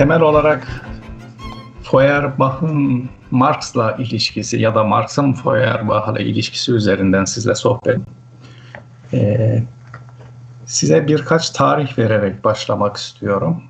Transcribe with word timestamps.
Temel 0.00 0.20
olarak 0.20 0.66
Feuerbach'ın 1.82 3.08
Marx'la 3.30 3.92
ilişkisi 3.92 4.60
ya 4.60 4.74
da 4.74 4.84
Marx'ın 4.84 5.32
Feuerbach'la 5.32 6.18
ilişkisi 6.18 6.72
üzerinden 6.72 7.24
sizle 7.24 7.54
sohbet. 7.54 7.98
Ee, 9.12 9.62
size 10.66 11.08
birkaç 11.08 11.50
tarih 11.50 11.98
vererek 11.98 12.44
başlamak 12.44 12.96
istiyorum. 12.96 13.62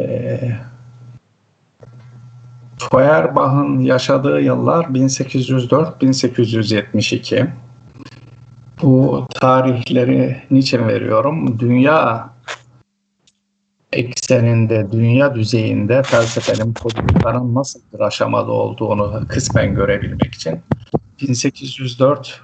Ee, 0.00 0.56
Feuerbach'ın 2.90 3.80
yaşadığı 3.80 4.40
yıllar 4.40 4.84
1804-1872. 4.84 7.46
Bu 8.82 9.26
tarihleri 9.34 10.42
niçin 10.50 10.88
veriyorum? 10.88 11.58
Dünya 11.58 12.33
ekseninde, 13.94 14.92
dünya 14.92 15.34
düzeyinde 15.34 16.02
felsefenin 16.02 16.72
politikların 16.72 17.54
nasıl 17.54 17.80
bir 17.94 18.00
aşamalı 18.00 18.52
olduğunu 18.52 19.22
kısmen 19.28 19.74
görebilmek 19.74 20.34
için 20.34 20.60
1804 21.20 22.40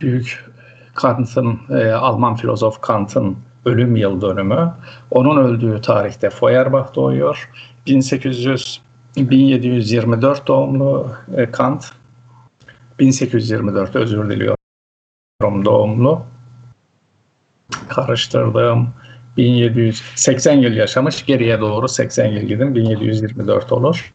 büyük 0.00 0.44
Kant'ın, 0.94 1.60
e, 1.70 1.92
Alman 1.92 2.36
filozof 2.36 2.80
Kant'ın 2.80 3.36
ölüm 3.64 3.96
yıl 3.96 4.20
dönümü. 4.20 4.74
Onun 5.10 5.36
öldüğü 5.36 5.80
tarihte 5.80 6.30
Feuerbach 6.30 6.94
doğuyor. 6.94 7.50
1800 7.86 8.80
1724 9.16 10.46
doğumlu 10.46 11.12
e, 11.36 11.50
Kant. 11.50 11.92
1824 12.98 13.96
özür 13.96 14.30
diliyorum 14.30 15.64
doğumlu. 15.64 16.22
Karıştırdığım 17.88 18.94
1780 19.36 20.52
yıl 20.52 20.72
yaşamış. 20.72 21.26
Geriye 21.26 21.60
doğru 21.60 21.88
80 21.88 22.26
yıl 22.26 22.42
gidin. 22.42 22.74
1724 22.74 23.72
olur. 23.72 24.14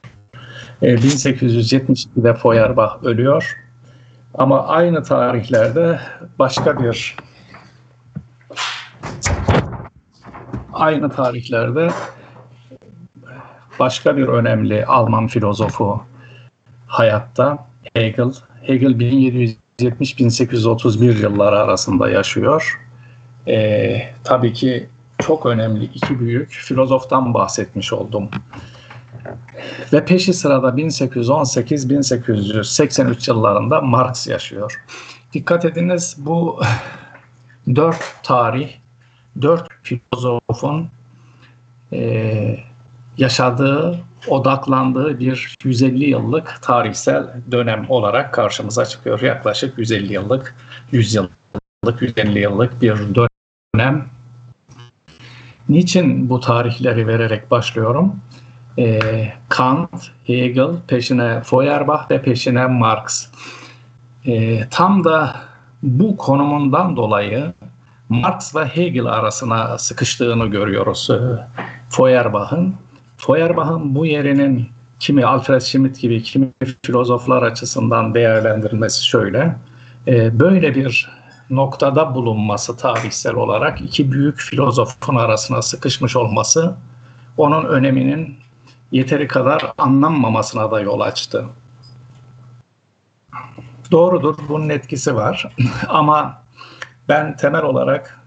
E, 0.81 0.93
1872'de 0.95 2.33
Feuerbach 2.33 3.03
ölüyor. 3.03 3.57
Ama 4.33 4.67
aynı 4.67 5.03
tarihlerde 5.03 5.99
başka 6.39 6.83
bir 6.83 7.15
aynı 10.73 11.09
tarihlerde 11.09 11.89
başka 13.79 14.17
bir 14.17 14.27
önemli 14.27 14.85
Alman 14.85 15.27
filozofu 15.27 16.01
hayatta 16.87 17.67
Hegel. 17.93 18.31
Hegel 18.61 18.91
1770-1831 19.79 21.21
yılları 21.21 21.59
arasında 21.59 22.09
yaşıyor. 22.09 22.81
Ee, 23.47 24.01
tabii 24.23 24.53
ki 24.53 24.89
çok 25.21 25.45
önemli 25.45 25.83
iki 25.83 26.19
büyük 26.19 26.49
filozoftan 26.49 27.33
bahsetmiş 27.33 27.93
oldum. 27.93 28.29
Ve 29.93 30.05
peşi 30.05 30.33
sırada 30.33 30.67
1818-1883 30.67 33.29
yıllarında 33.29 33.81
Marx 33.81 34.27
yaşıyor. 34.27 34.83
Dikkat 35.33 35.65
ediniz 35.65 36.15
bu 36.17 36.61
dört 37.75 38.23
tarih, 38.23 38.69
dört 39.41 39.67
filozofun 39.83 40.89
e, 41.93 42.57
yaşadığı, 43.17 43.99
odaklandığı 44.27 45.19
bir 45.19 45.55
150 45.63 46.09
yıllık 46.09 46.59
tarihsel 46.61 47.27
dönem 47.51 47.85
olarak 47.89 48.33
karşımıza 48.33 48.85
çıkıyor. 48.85 49.21
Yaklaşık 49.21 49.77
150 49.77 50.13
yıllık, 50.13 50.55
100 50.91 51.15
yıllık, 51.15 52.01
150 52.01 52.39
yıllık 52.39 52.81
bir 52.81 52.97
dönem. 53.75 54.10
Niçin 55.71 56.29
bu 56.29 56.39
tarihleri 56.39 57.07
vererek 57.07 57.51
başlıyorum? 57.51 58.15
Ee, 58.79 58.99
Kant, 59.49 60.11
Hegel, 60.23 60.71
peşine 60.87 61.41
Feuerbach 61.43 62.11
ve 62.11 62.21
peşine 62.21 62.67
Marx. 62.67 63.27
Ee, 64.25 64.67
tam 64.71 65.03
da 65.03 65.35
bu 65.83 66.17
konumundan 66.17 66.95
dolayı 66.95 67.53
Marx 68.09 68.55
ve 68.55 68.65
Hegel 68.65 69.05
arasına 69.05 69.77
sıkıştığını 69.77 70.47
görüyoruz 70.47 71.09
Feuerbach'ın. 71.89 72.75
Feuerbach'ın 73.17 73.95
bu 73.95 74.05
yerinin 74.05 74.69
kimi 74.99 75.25
Alfred 75.25 75.61
Schmidt 75.61 76.01
gibi 76.01 76.23
kimi 76.23 76.51
filozoflar 76.85 77.43
açısından 77.43 78.13
değerlendirilmesi 78.13 79.05
şöyle. 79.05 79.55
E, 80.07 80.39
böyle 80.39 80.75
bir 80.75 81.20
noktada 81.51 82.15
bulunması 82.15 82.77
tarihsel 82.77 83.35
olarak 83.35 83.81
iki 83.81 84.11
büyük 84.11 84.39
filozofun 84.39 85.15
arasına 85.15 85.61
sıkışmış 85.61 86.15
olması 86.15 86.75
onun 87.37 87.65
öneminin 87.65 88.37
yeteri 88.91 89.27
kadar 89.27 89.73
anlanmamasına 89.77 90.71
da 90.71 90.79
yol 90.79 90.99
açtı. 90.99 91.45
Doğrudur, 93.91 94.35
bunun 94.49 94.69
etkisi 94.69 95.15
var. 95.15 95.55
Ama 95.87 96.43
ben 97.09 97.35
temel 97.37 97.63
olarak 97.63 98.19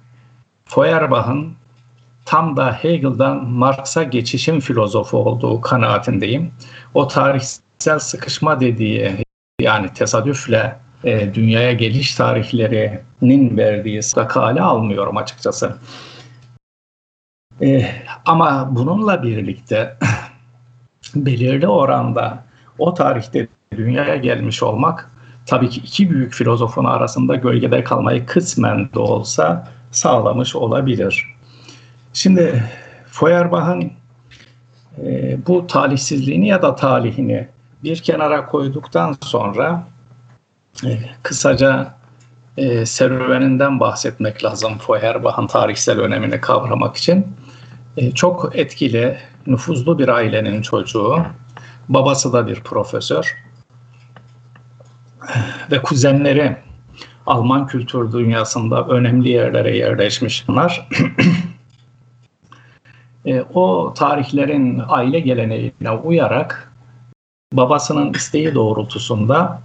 Feuerbach'ın 0.64 1.54
tam 2.24 2.56
da 2.56 2.72
Hegel'dan 2.72 3.44
Marx'a 3.44 4.02
geçişin 4.02 4.60
filozofu 4.60 5.18
olduğu 5.18 5.60
kanaatindeyim. 5.60 6.52
O 6.94 7.08
tarihsel 7.08 7.98
sıkışma 7.98 8.60
dediği 8.60 9.24
yani 9.60 9.92
tesadüfle 9.92 10.83
e, 11.04 11.34
dünyaya 11.34 11.72
geliş 11.72 12.14
tarihlerinin 12.14 13.56
verdiği 13.56 14.02
sakale 14.02 14.60
almıyorum 14.60 15.16
açıkçası. 15.16 15.76
E, 17.62 17.86
ama 18.26 18.68
bununla 18.70 19.22
birlikte 19.22 19.96
belirli 21.14 21.68
oranda 21.68 22.44
o 22.78 22.94
tarihte 22.94 23.48
dünyaya 23.76 24.16
gelmiş 24.16 24.62
olmak 24.62 25.10
tabii 25.46 25.68
ki 25.68 25.80
iki 25.80 26.10
büyük 26.10 26.34
filozofun 26.34 26.84
arasında 26.84 27.36
gölgede 27.36 27.84
kalmayı 27.84 28.26
kısmen 28.26 28.88
de 28.94 28.98
olsa 28.98 29.68
sağlamış 29.90 30.56
olabilir. 30.56 31.26
Şimdi 32.12 32.64
Feuerbach'ın 33.06 33.92
e, 35.02 35.36
bu 35.46 35.66
talihsizliğini 35.66 36.48
ya 36.48 36.62
da 36.62 36.74
talihini 36.74 37.48
bir 37.84 37.96
kenara 37.96 38.46
koyduktan 38.46 39.16
sonra 39.20 39.86
kısaca 41.22 41.94
e, 42.56 42.86
serüveninden 42.86 43.80
bahsetmek 43.80 44.44
lazım 44.44 44.78
Feuerbach'ın 44.78 45.46
tarihsel 45.46 46.00
önemini 46.00 46.40
kavramak 46.40 46.96
için. 46.96 47.26
E, 47.96 48.10
çok 48.10 48.56
etkili, 48.56 49.18
nüfuzlu 49.46 49.98
bir 49.98 50.08
ailenin 50.08 50.62
çocuğu. 50.62 51.16
Babası 51.88 52.32
da 52.32 52.46
bir 52.46 52.60
profesör. 52.60 53.44
Ve 55.70 55.82
kuzenleri 55.82 56.56
Alman 57.26 57.66
kültür 57.66 58.12
dünyasında 58.12 58.86
önemli 58.86 59.28
yerlere 59.28 59.76
yerleşmiş 59.76 60.48
bunlar. 60.48 60.88
e, 63.26 63.42
o 63.42 63.94
tarihlerin 63.96 64.82
aile 64.88 65.20
geleneğine 65.20 65.90
uyarak 65.90 66.72
babasının 67.52 68.12
isteği 68.12 68.54
doğrultusunda 68.54 69.60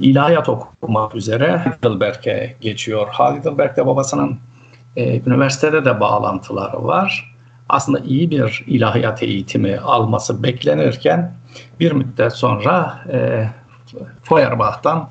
ilahiyat 0.00 0.48
okumak 0.48 1.14
üzere 1.14 1.58
Heidelberg'e 1.58 2.56
geçiyor. 2.60 3.08
Heidelberg'de 3.08 3.86
babasının 3.86 4.38
e, 4.96 5.20
üniversitede 5.20 5.84
de 5.84 6.00
bağlantıları 6.00 6.84
var. 6.84 7.36
Aslında 7.68 7.98
iyi 7.98 8.30
bir 8.30 8.64
ilahiyat 8.66 9.22
eğitimi 9.22 9.78
alması 9.78 10.42
beklenirken 10.42 11.34
bir 11.80 11.92
müddet 11.92 12.32
sonra 12.32 12.98
e, 13.12 13.48
Feuerbach'tan 14.22 15.10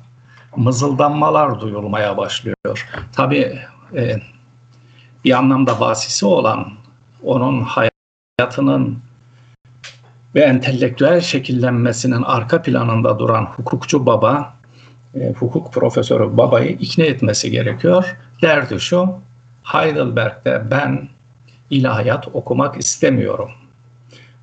mızıldanmalar 0.56 1.60
duyulmaya 1.60 2.16
başlıyor. 2.16 2.88
Tabii 3.12 3.58
e, 3.94 4.16
bir 5.24 5.32
anlamda 5.32 5.80
basisi 5.80 6.26
olan 6.26 6.66
onun 7.22 7.60
hayatının 7.60 8.98
ve 10.34 10.40
entelektüel 10.40 11.20
şekillenmesinin 11.20 12.22
arka 12.22 12.62
planında 12.62 13.18
duran 13.18 13.44
hukukçu 13.44 14.06
baba, 14.06 14.55
e, 15.20 15.32
hukuk 15.32 15.72
profesörü 15.72 16.36
babayı 16.36 16.70
ikna 16.70 17.04
etmesi 17.04 17.50
gerekiyor. 17.50 18.16
Derdi 18.42 18.80
şu, 18.80 19.14
Heidelberg'de 19.62 20.62
ben 20.70 21.08
ilahiyat 21.70 22.28
okumak 22.32 22.76
istemiyorum. 22.76 23.50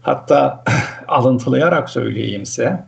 Hatta 0.02 0.64
alıntılayarak 1.08 1.90
söyleyeyimse, 1.90 2.84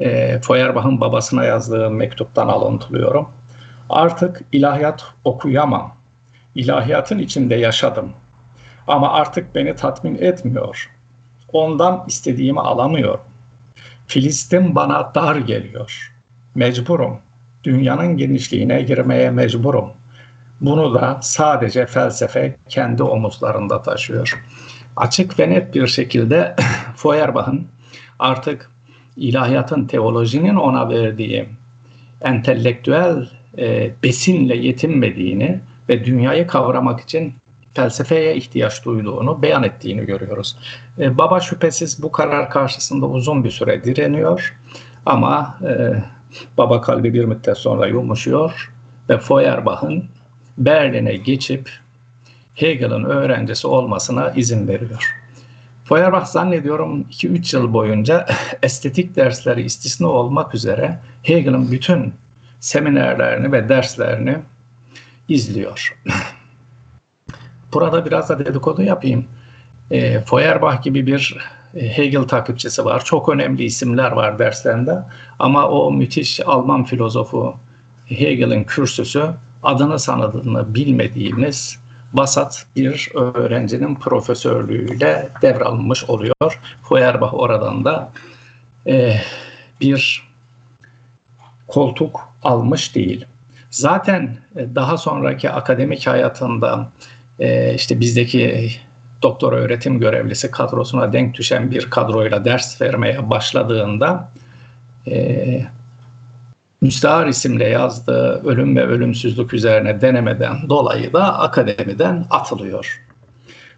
e, 0.00 0.40
Feuerbach'ın 0.40 1.00
babasına 1.00 1.44
yazdığı 1.44 1.90
mektuptan 1.90 2.48
alıntılıyorum. 2.48 3.28
Artık 3.90 4.40
ilahiyat 4.52 5.04
okuyamam. 5.24 5.94
İlahiyatın 6.54 7.18
içinde 7.18 7.54
yaşadım. 7.54 8.12
Ama 8.86 9.12
artık 9.12 9.54
beni 9.54 9.76
tatmin 9.76 10.18
etmiyor. 10.20 10.90
Ondan 11.52 12.04
istediğimi 12.06 12.60
alamıyorum. 12.60 13.24
Filistin 14.06 14.74
bana 14.74 15.14
dar 15.14 15.36
geliyor. 15.36 16.11
Mecburum. 16.54 17.18
Dünyanın 17.64 18.16
genişliğine 18.16 18.82
girmeye 18.82 19.30
mecburum. 19.30 19.90
Bunu 20.60 20.94
da 20.94 21.18
sadece 21.22 21.86
felsefe 21.86 22.56
kendi 22.68 23.02
omuzlarında 23.02 23.82
taşıyor. 23.82 24.44
açık 24.96 25.38
ve 25.38 25.50
net 25.50 25.74
bir 25.74 25.86
şekilde 25.86 26.56
Feuerbach'ın 26.96 27.66
artık 28.18 28.70
ilahiyatın, 29.16 29.84
teolojinin 29.84 30.56
ona 30.56 30.88
verdiği 30.88 31.48
entelektüel 32.20 33.30
e, 33.58 33.90
besinle 34.02 34.56
yetinmediğini 34.56 35.60
ve 35.88 36.04
dünyayı 36.04 36.46
kavramak 36.46 37.00
için 37.00 37.34
felsefeye 37.74 38.36
ihtiyaç 38.36 38.84
duyduğunu 38.84 39.42
beyan 39.42 39.62
ettiğini 39.62 40.06
görüyoruz. 40.06 40.56
E, 40.98 41.18
baba 41.18 41.40
şüphesiz 41.40 42.02
bu 42.02 42.12
karar 42.12 42.50
karşısında 42.50 43.06
uzun 43.06 43.44
bir 43.44 43.50
süre 43.50 43.84
direniyor 43.84 44.58
ama 45.06 45.58
e, 45.68 45.94
baba 46.58 46.80
kalbi 46.80 47.14
bir 47.14 47.24
müddet 47.24 47.58
sonra 47.58 47.86
yumuşuyor 47.86 48.72
ve 49.10 49.18
Feuerbach'ın 49.18 50.04
Berlin'e 50.58 51.16
geçip 51.16 51.70
Hegel'in 52.54 53.04
öğrencisi 53.04 53.66
olmasına 53.66 54.30
izin 54.30 54.68
veriyor. 54.68 55.16
Feuerbach 55.84 56.26
zannediyorum 56.26 57.02
2-3 57.02 57.56
yıl 57.56 57.72
boyunca 57.72 58.26
estetik 58.62 59.16
dersleri 59.16 59.62
istisna 59.62 60.08
olmak 60.08 60.54
üzere 60.54 60.98
Hegel'in 61.22 61.70
bütün 61.70 62.14
seminerlerini 62.60 63.52
ve 63.52 63.68
derslerini 63.68 64.38
izliyor. 65.28 65.98
Burada 67.72 68.06
biraz 68.06 68.28
da 68.28 68.38
dedikodu 68.38 68.82
yapayım. 68.82 69.26
E, 69.92 70.20
Feuerbach 70.20 70.82
gibi 70.82 71.06
bir 71.06 71.36
e, 71.74 71.96
Hegel 71.98 72.22
takipçisi 72.22 72.84
var. 72.84 73.04
Çok 73.04 73.28
önemli 73.28 73.64
isimler 73.64 74.12
var 74.12 74.38
derslerinde. 74.38 74.98
Ama 75.38 75.68
o 75.68 75.92
müthiş 75.92 76.40
Alman 76.46 76.84
filozofu 76.84 77.56
Hegel'in 78.06 78.64
kürsüsü 78.64 79.30
adını 79.62 79.98
sanadını 79.98 80.74
bilmediğimiz 80.74 81.78
vasat 82.14 82.66
bir 82.76 83.10
öğrencinin 83.14 83.94
profesörlüğüyle 83.94 85.28
devralınmış 85.42 86.04
oluyor. 86.04 86.60
Feuerbach 86.88 87.34
oradan 87.34 87.84
da 87.84 88.12
e, 88.86 89.16
bir 89.80 90.28
koltuk 91.68 92.20
almış 92.42 92.94
değil. 92.94 93.24
Zaten 93.70 94.36
e, 94.56 94.74
daha 94.74 94.98
sonraki 94.98 95.50
akademik 95.50 96.06
hayatında 96.06 96.88
e, 97.38 97.74
işte 97.74 98.00
bizdeki 98.00 98.70
doktor 99.22 99.52
öğretim 99.52 100.00
görevlisi 100.00 100.50
kadrosuna 100.50 101.12
denk 101.12 101.34
düşen 101.34 101.70
bir 101.70 101.90
kadroyla 101.90 102.44
ders 102.44 102.80
vermeye 102.80 103.30
başladığında 103.30 104.28
e, 105.06 105.66
Müstahar 106.80 107.26
isimle 107.26 107.68
yazdığı 107.68 108.42
ölüm 108.44 108.76
ve 108.76 108.86
ölümsüzlük 108.86 109.54
üzerine 109.54 110.00
denemeden 110.00 110.68
dolayı 110.68 111.12
da 111.12 111.38
akademiden 111.38 112.26
atılıyor. 112.30 113.02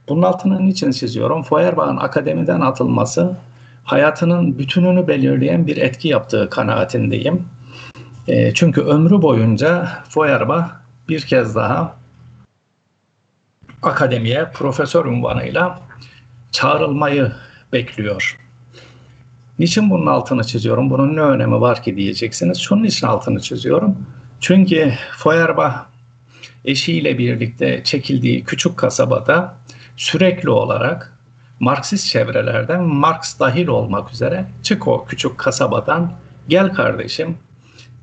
Bunun 0.08 0.22
altını 0.22 0.66
niçin 0.66 0.90
çiziyorum? 0.90 1.42
Feuerbach'ın 1.42 1.96
akademiden 1.96 2.60
atılması 2.60 3.36
hayatının 3.84 4.58
bütününü 4.58 5.08
belirleyen 5.08 5.66
bir 5.66 5.76
etki 5.76 6.08
yaptığı 6.08 6.50
kanaatindeyim. 6.50 7.48
E, 8.28 8.54
çünkü 8.54 8.80
ömrü 8.80 9.22
boyunca 9.22 9.88
Feuerbach 10.08 10.66
bir 11.08 11.20
kez 11.20 11.56
daha 11.56 11.94
akademiye 13.86 14.50
profesör 14.54 15.04
unvanıyla 15.04 15.80
çağrılmayı 16.52 17.32
bekliyor. 17.72 18.38
Niçin 19.58 19.90
bunun 19.90 20.06
altını 20.06 20.44
çiziyorum? 20.44 20.90
Bunun 20.90 21.16
ne 21.16 21.20
önemi 21.20 21.60
var 21.60 21.82
ki 21.82 21.96
diyeceksiniz. 21.96 22.58
Şunun 22.58 22.84
için 22.84 23.06
altını 23.06 23.40
çiziyorum. 23.40 23.96
Çünkü 24.40 24.92
Feuerbach 25.18 25.74
eşiyle 26.64 27.18
birlikte 27.18 27.84
çekildiği 27.84 28.44
küçük 28.44 28.76
kasabada 28.76 29.54
sürekli 29.96 30.50
olarak 30.50 31.18
Marksist 31.60 32.06
çevrelerden 32.06 32.82
Marx 32.82 33.40
dahil 33.40 33.66
olmak 33.66 34.12
üzere 34.12 34.46
çık 34.62 34.88
o 34.88 35.04
küçük 35.04 35.38
kasabadan 35.38 36.12
gel 36.48 36.72
kardeşim 36.72 37.38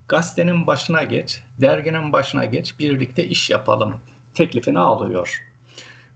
gazetenin 0.07 0.67
başına 0.67 1.03
geç, 1.03 1.43
derginin 1.61 2.13
başına 2.13 2.45
geç 2.45 2.79
birlikte 2.79 3.27
iş 3.27 3.49
yapalım 3.49 4.01
teklifini 4.33 4.79
alıyor. 4.79 5.50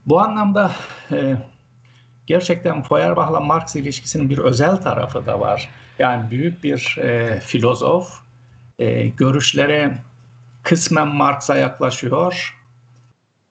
Bu 0.05 0.19
anlamda 0.19 0.71
e, 1.11 1.35
gerçekten 2.27 2.83
Feuerbach'la 2.83 3.39
Marx 3.39 3.75
ilişkisinin 3.75 4.29
bir 4.29 4.37
özel 4.37 4.77
tarafı 4.77 5.25
da 5.25 5.39
var. 5.39 5.69
Yani 5.99 6.31
büyük 6.31 6.63
bir 6.63 6.97
e, 6.97 7.39
filozof, 7.39 8.19
e, 8.79 9.07
görüşleri 9.07 9.93
kısmen 10.63 11.07
Marx'a 11.07 11.55
yaklaşıyor. 11.55 12.55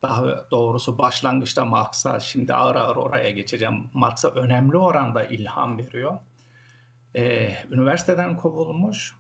Daha 0.02 0.50
doğrusu 0.50 0.98
başlangıçta 0.98 1.64
Marx'a, 1.64 2.20
şimdi 2.20 2.54
ağır 2.54 2.76
ağır 2.76 2.96
oraya 2.96 3.30
geçeceğim. 3.30 3.90
Marx'a 3.92 4.28
önemli 4.28 4.76
oranda 4.76 5.24
ilham 5.24 5.78
veriyor. 5.78 6.18
E, 7.16 7.52
üniversiteden 7.70 8.36
kovulmuş, 8.36 9.14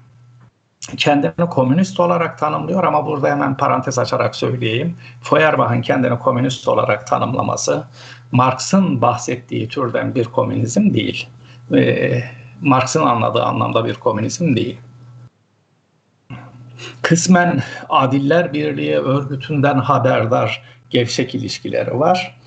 kendini 0.96 1.46
komünist 1.50 2.00
olarak 2.00 2.38
tanımlıyor 2.38 2.84
ama 2.84 3.06
burada 3.06 3.28
hemen 3.28 3.56
parantez 3.56 3.98
açarak 3.98 4.36
söyleyeyim. 4.36 4.96
Feuerbach'ın 5.22 5.80
kendini 5.80 6.18
komünist 6.18 6.68
olarak 6.68 7.06
tanımlaması 7.06 7.84
Marx'ın 8.32 9.02
bahsettiği 9.02 9.68
türden 9.68 10.14
bir 10.14 10.24
komünizm 10.24 10.94
değil. 10.94 11.28
E, 11.74 12.20
Marx'ın 12.60 13.02
anladığı 13.02 13.42
anlamda 13.42 13.84
bir 13.84 13.94
komünizm 13.94 14.56
değil. 14.56 14.80
Kısmen 17.02 17.62
Adiller 17.88 18.52
Birliği 18.52 18.96
örgütünden 18.96 19.78
haberdar 19.78 20.62
gevşek 20.90 21.34
ilişkileri 21.34 22.00
var. 22.00 22.40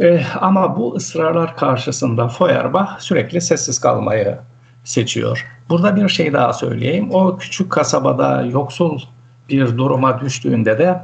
E, 0.00 0.24
ama 0.40 0.76
bu 0.76 0.94
ısrarlar 0.94 1.56
karşısında 1.56 2.28
Feuerbach 2.28 3.00
sürekli 3.00 3.40
sessiz 3.40 3.80
kalmayı 3.80 4.38
seçiyor. 4.84 5.46
Burada 5.68 5.96
bir 5.96 6.08
şey 6.08 6.32
daha 6.32 6.52
söyleyeyim. 6.52 7.08
O 7.12 7.36
küçük 7.36 7.72
kasabada 7.72 8.42
yoksul 8.42 9.00
bir 9.48 9.78
duruma 9.78 10.20
düştüğünde 10.20 10.78
de 10.78 11.00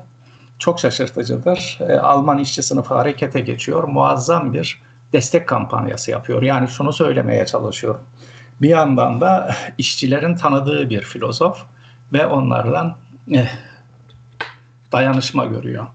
çok 0.59 0.81
şaşırtıcıdır. 0.81 1.79
E, 1.81 1.99
Alman 1.99 2.39
işçi 2.39 2.63
sınıfı 2.63 2.95
harekete 2.95 3.41
geçiyor. 3.41 3.85
Muazzam 3.85 4.53
bir 4.53 4.83
destek 5.13 5.49
kampanyası 5.49 6.11
yapıyor. 6.11 6.43
Yani 6.43 6.69
şunu 6.69 6.93
söylemeye 6.93 7.47
çalışıyorum. 7.47 8.01
Bir 8.63 8.69
yandan 8.69 9.21
da 9.21 9.55
işçilerin 9.79 10.37
tanıdığı 10.37 10.91
bir 10.91 11.01
filozof 11.01 11.65
ve 12.13 12.27
onlardan 12.27 12.97
eh, 13.33 13.49
dayanışma 14.93 15.45
görüyor. 15.45 15.87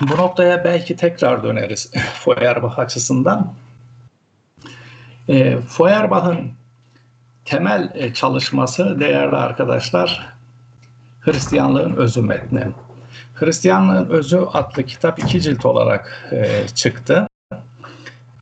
Bu 0.00 0.16
noktaya 0.16 0.64
belki 0.64 0.96
tekrar 0.96 1.44
döneriz 1.44 1.90
Feuerbach 2.24 2.78
açısından. 2.78 3.54
E, 5.30 5.60
Feuerbach'ın 5.60 6.52
temel 7.44 7.90
e, 7.94 8.14
çalışması 8.14 9.00
değerli 9.00 9.36
arkadaşlar 9.36 10.28
Hristiyanlığın 11.20 11.96
özü 11.96 12.22
metni. 12.22 12.66
Hristiyanlığın 13.34 14.08
Özü 14.08 14.38
adlı 14.38 14.82
kitap 14.82 15.18
iki 15.18 15.40
cilt 15.40 15.66
olarak 15.66 16.28
e, 16.32 16.66
çıktı. 16.74 17.26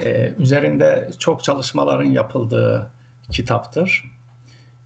E, 0.01 0.35
üzerinde 0.39 1.11
çok 1.19 1.45
çalışmaların 1.45 2.11
yapıldığı 2.11 2.91
kitaptır. 3.31 4.05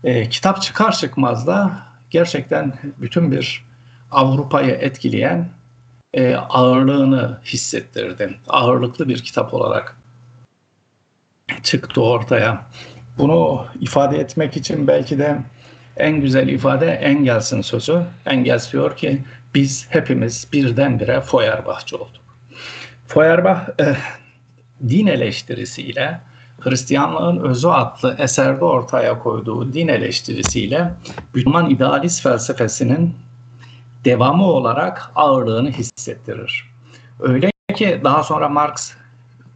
E, 0.04 0.28
kitap 0.28 0.62
çıkar 0.62 0.92
çıkmaz 0.92 1.46
da 1.46 1.78
gerçekten 2.10 2.78
bütün 3.00 3.32
bir 3.32 3.66
Avrupa'yı 4.10 4.70
etkileyen 4.70 5.48
e, 6.14 6.34
ağırlığını 6.36 7.38
hissettirdi. 7.44 8.38
Ağırlıklı 8.48 9.08
bir 9.08 9.18
kitap 9.18 9.54
olarak 9.54 9.96
çıktı 11.62 12.02
ortaya. 12.02 12.66
Bunu 13.18 13.66
ifade 13.80 14.18
etmek 14.18 14.56
için 14.56 14.86
belki 14.86 15.18
de 15.18 15.38
en 15.96 16.20
güzel 16.20 16.48
ifade 16.48 16.86
Engels'in 16.86 17.60
sözü. 17.60 18.02
Engels 18.26 18.72
diyor 18.72 18.96
ki 18.96 19.22
biz 19.54 19.86
hepimiz 19.90 20.48
birdenbire 20.52 21.20
Feuerbachçı 21.20 21.96
olduk. 21.96 22.22
Feuerbach 23.06 23.60
e, 23.80 23.96
din 24.88 25.06
eleştirisiyle 25.06 26.20
Hristiyanlığın 26.60 27.36
Özü 27.36 27.68
adlı 27.68 28.16
eserde 28.18 28.64
ortaya 28.64 29.18
koyduğu 29.18 29.72
din 29.72 29.88
eleştirisiyle 29.88 30.94
Müslüman 31.34 31.70
idealist 31.70 32.22
felsefesinin 32.22 33.14
devamı 34.04 34.44
olarak 34.44 35.12
ağırlığını 35.14 35.70
hissettirir. 35.70 36.70
Öyle 37.20 37.50
ki 37.74 38.00
daha 38.04 38.22
sonra 38.22 38.48
Marx 38.48 38.92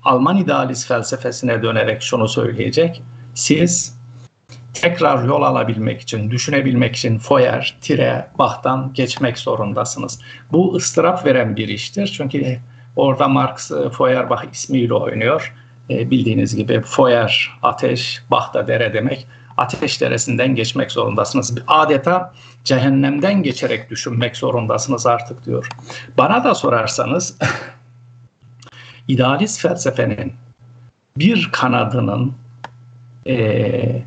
Alman 0.07 0.37
idealist 0.37 0.89
felsefesine 0.89 1.63
dönerek 1.63 2.03
şunu 2.03 2.29
söyleyecek. 2.29 3.03
Siz 3.35 3.97
tekrar 4.75 5.25
yol 5.25 5.43
alabilmek 5.43 6.01
için, 6.01 6.31
düşünebilmek 6.31 6.97
için 6.97 7.19
Foyer, 7.19 7.79
Tire, 7.81 8.29
Bach'tan 8.39 8.93
geçmek 8.93 9.39
zorundasınız. 9.39 10.21
Bu 10.53 10.75
ıstırap 10.75 11.27
veren 11.27 11.57
bir 11.57 11.69
iştir. 11.69 12.07
Çünkü 12.07 12.59
orada 12.97 13.29
Marx 13.29 13.71
e, 13.71 13.91
Feuerbach 13.91 14.45
ismiyle 14.53 14.95
oynuyor. 14.95 15.55
E, 15.91 16.11
bildiğiniz 16.11 16.57
gibi 16.57 16.83
Feuer 16.83 17.59
ateş, 17.63 18.23
Bach 18.31 18.55
da 18.55 18.67
dere 18.67 18.93
demek. 18.93 19.27
Ateş 19.57 20.01
deresinden 20.01 20.55
geçmek 20.55 20.93
zorundasınız. 20.93 21.59
Adeta 21.67 22.35
cehennemden 22.65 23.43
geçerek 23.43 23.91
düşünmek 23.91 24.37
zorundasınız 24.37 25.07
artık 25.07 25.47
diyor. 25.47 25.69
Bana 26.19 26.45
da 26.45 26.55
sorarsanız 26.55 27.39
idealist 29.09 29.61
felsefenin 29.61 30.33
bir 31.17 31.49
kanadının 31.53 32.35
e, 33.27 34.03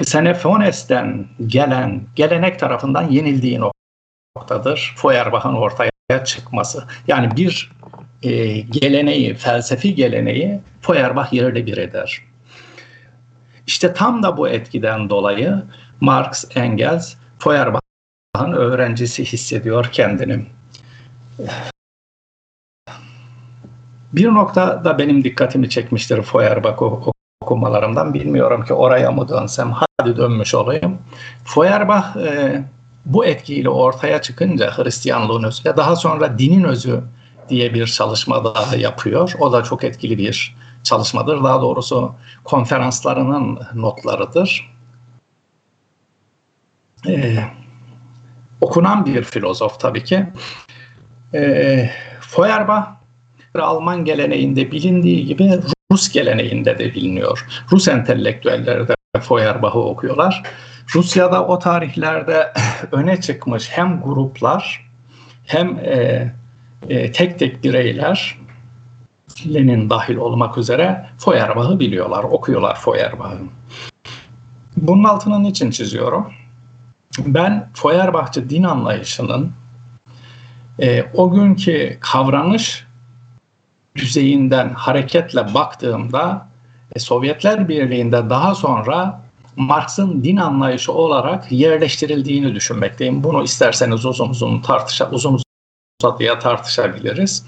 Xenofones'ten 0.00 1.26
gelen 1.46 2.02
gelenek 2.14 2.58
tarafından 2.58 3.10
yenildiği 3.10 3.60
noktadır. 4.36 4.94
Feuerbach'ın 4.96 5.54
ortaya 5.54 6.24
çıkması. 6.24 6.84
Yani 7.08 7.36
bir 7.36 7.70
e, 8.22 8.60
geleneği, 8.60 9.34
felsefi 9.34 9.94
geleneği 9.94 10.60
Feuerbach 10.80 11.32
yerle 11.32 11.66
bir 11.66 11.76
eder. 11.76 12.22
İşte 13.66 13.94
tam 13.94 14.22
da 14.22 14.36
bu 14.36 14.48
etkiden 14.48 15.10
dolayı 15.10 15.62
Marx, 16.00 16.44
Engels, 16.56 17.14
Feuerbach'ın 17.38 18.52
öğrencisi 18.52 19.24
hissediyor 19.24 19.88
kendini. 19.92 20.46
Bir 24.16 24.34
nokta 24.34 24.84
da 24.84 24.98
benim 24.98 25.24
dikkatimi 25.24 25.70
çekmiştir 25.70 26.22
Feuerbach 26.22 26.82
okumalarımdan. 27.40 28.14
Bilmiyorum 28.14 28.64
ki 28.64 28.74
oraya 28.74 29.12
mı 29.12 29.28
dönsem, 29.28 29.72
hadi 29.72 30.16
dönmüş 30.16 30.54
olayım. 30.54 30.98
Feuerbach 31.44 32.16
e, 32.16 32.64
bu 33.06 33.24
etkiyle 33.24 33.68
ortaya 33.68 34.22
çıkınca 34.22 34.70
Hristiyanlığın 34.70 35.42
özü 35.42 35.70
ve 35.70 35.76
daha 35.76 35.96
sonra 35.96 36.38
dinin 36.38 36.64
özü 36.64 37.02
diye 37.48 37.74
bir 37.74 37.86
çalışma 37.86 38.44
daha 38.44 38.76
yapıyor. 38.76 39.32
O 39.38 39.52
da 39.52 39.62
çok 39.62 39.84
etkili 39.84 40.18
bir 40.18 40.56
çalışmadır. 40.82 41.44
Daha 41.44 41.62
doğrusu 41.62 42.14
konferanslarının 42.44 43.60
notlarıdır. 43.74 44.76
Ee, 47.08 47.44
okunan 48.60 49.06
bir 49.06 49.22
filozof 49.22 49.80
tabii 49.80 50.04
ki. 50.04 50.26
Ee, 51.34 51.90
Feuerbach 52.20 52.95
Alman 53.62 54.04
geleneğinde 54.04 54.72
bilindiği 54.72 55.26
gibi 55.26 55.50
Rus 55.92 56.12
geleneğinde 56.12 56.78
de 56.78 56.94
biliniyor. 56.94 57.46
Rus 57.72 57.88
entelektüelleri 57.88 58.88
de 58.88 58.94
Feuerbach'ı 59.20 59.78
okuyorlar. 59.78 60.42
Rusya'da 60.94 61.46
o 61.46 61.58
tarihlerde 61.58 62.52
öne 62.92 63.20
çıkmış 63.20 63.68
hem 63.70 64.02
gruplar 64.02 64.90
hem 65.44 65.78
e, 65.78 66.32
e, 66.88 67.12
tek 67.12 67.38
tek 67.38 67.64
bireyler 67.64 68.36
Lenin 69.54 69.90
dahil 69.90 70.16
olmak 70.16 70.58
üzere 70.58 71.06
Feuerbach'ı 71.24 71.80
biliyorlar, 71.80 72.24
okuyorlar 72.24 72.80
Feuerbach'ı. 72.80 73.38
Bunun 74.76 75.04
altını 75.04 75.42
niçin 75.42 75.70
çiziyorum? 75.70 76.32
Ben 77.18 77.68
Feuerbachçı 77.74 78.50
din 78.50 78.62
anlayışının 78.62 79.52
e, 80.82 81.04
o 81.14 81.30
günkü 81.30 81.96
kavranış 82.00 82.85
düzeyinden 83.96 84.68
hareketle 84.68 85.54
baktığımda 85.54 86.48
e, 86.96 86.98
Sovyetler 86.98 87.68
Birliği'nde 87.68 88.30
daha 88.30 88.54
sonra 88.54 89.22
Marx'ın 89.56 90.24
din 90.24 90.36
anlayışı 90.36 90.92
olarak 90.92 91.52
yerleştirildiğini 91.52 92.54
düşünmekteyim. 92.54 93.24
Bunu 93.24 93.42
isterseniz 93.42 94.04
uzun 94.04 94.28
uzun 94.28 94.60
tartışa 94.60 95.10
uzun 95.10 95.40
uzadıya 96.02 96.38
tartışabiliriz. 96.38 97.46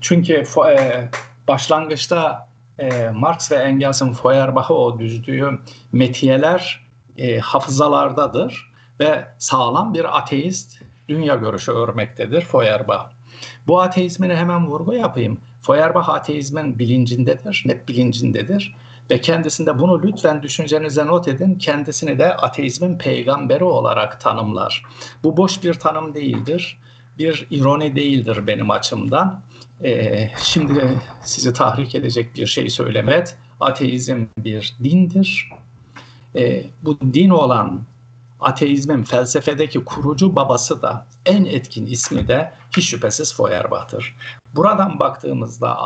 Çünkü 0.00 0.44
e, 0.68 1.08
başlangıçta 1.48 2.48
e, 2.78 3.10
Marx 3.14 3.52
ve 3.52 3.56
Engels'in 3.56 4.12
Feuerbach'ı 4.12 4.74
o 4.74 4.98
düzdüğü 4.98 5.58
metiyeler 5.92 6.86
e, 7.16 7.38
hafızalardadır 7.38 8.72
ve 9.00 9.28
sağlam 9.38 9.94
bir 9.94 10.18
ateist 10.18 10.82
dünya 11.08 11.34
görüşü 11.34 11.72
örmektedir 11.72 12.40
Feuerbach. 12.40 13.17
Bu 13.68 13.80
ateizmine 13.80 14.36
hemen 14.36 14.66
vurgu 14.66 14.94
yapayım. 14.94 15.40
Feuerbach 15.60 16.08
ateizmin 16.08 16.78
bilincindedir, 16.78 17.62
net 17.66 17.88
bilincindedir 17.88 18.74
ve 19.10 19.20
kendisinde 19.20 19.78
bunu 19.78 20.02
lütfen 20.02 20.42
düşüncenize 20.42 21.06
not 21.06 21.28
edin. 21.28 21.54
Kendisini 21.54 22.18
de 22.18 22.36
ateizmin 22.36 22.98
peygamberi 22.98 23.64
olarak 23.64 24.20
tanımlar. 24.20 24.82
Bu 25.24 25.36
boş 25.36 25.64
bir 25.64 25.74
tanım 25.74 26.14
değildir. 26.14 26.78
Bir 27.18 27.46
ironi 27.50 27.96
değildir 27.96 28.46
benim 28.46 28.70
açımdan. 28.70 29.42
Ee, 29.84 30.30
şimdi 30.42 30.98
sizi 31.22 31.52
tahrik 31.52 31.94
edecek 31.94 32.34
bir 32.36 32.46
şey 32.46 32.70
söylemet. 32.70 33.38
Ateizm 33.60 34.26
bir 34.38 34.76
dindir. 34.84 35.50
Ee, 36.36 36.64
bu 36.82 37.00
din 37.00 37.30
olan 37.30 37.82
ateizmin 38.40 39.02
felsefedeki 39.02 39.84
kurucu 39.84 40.36
babası 40.36 40.82
da 40.82 41.06
en 41.26 41.44
etkin 41.44 41.86
ismi 41.86 42.28
de 42.28 42.52
hiç 42.76 42.88
şüphesiz 42.88 43.36
Feuerbach'tır. 43.36 44.16
Buradan 44.54 45.00
baktığımızda 45.00 45.76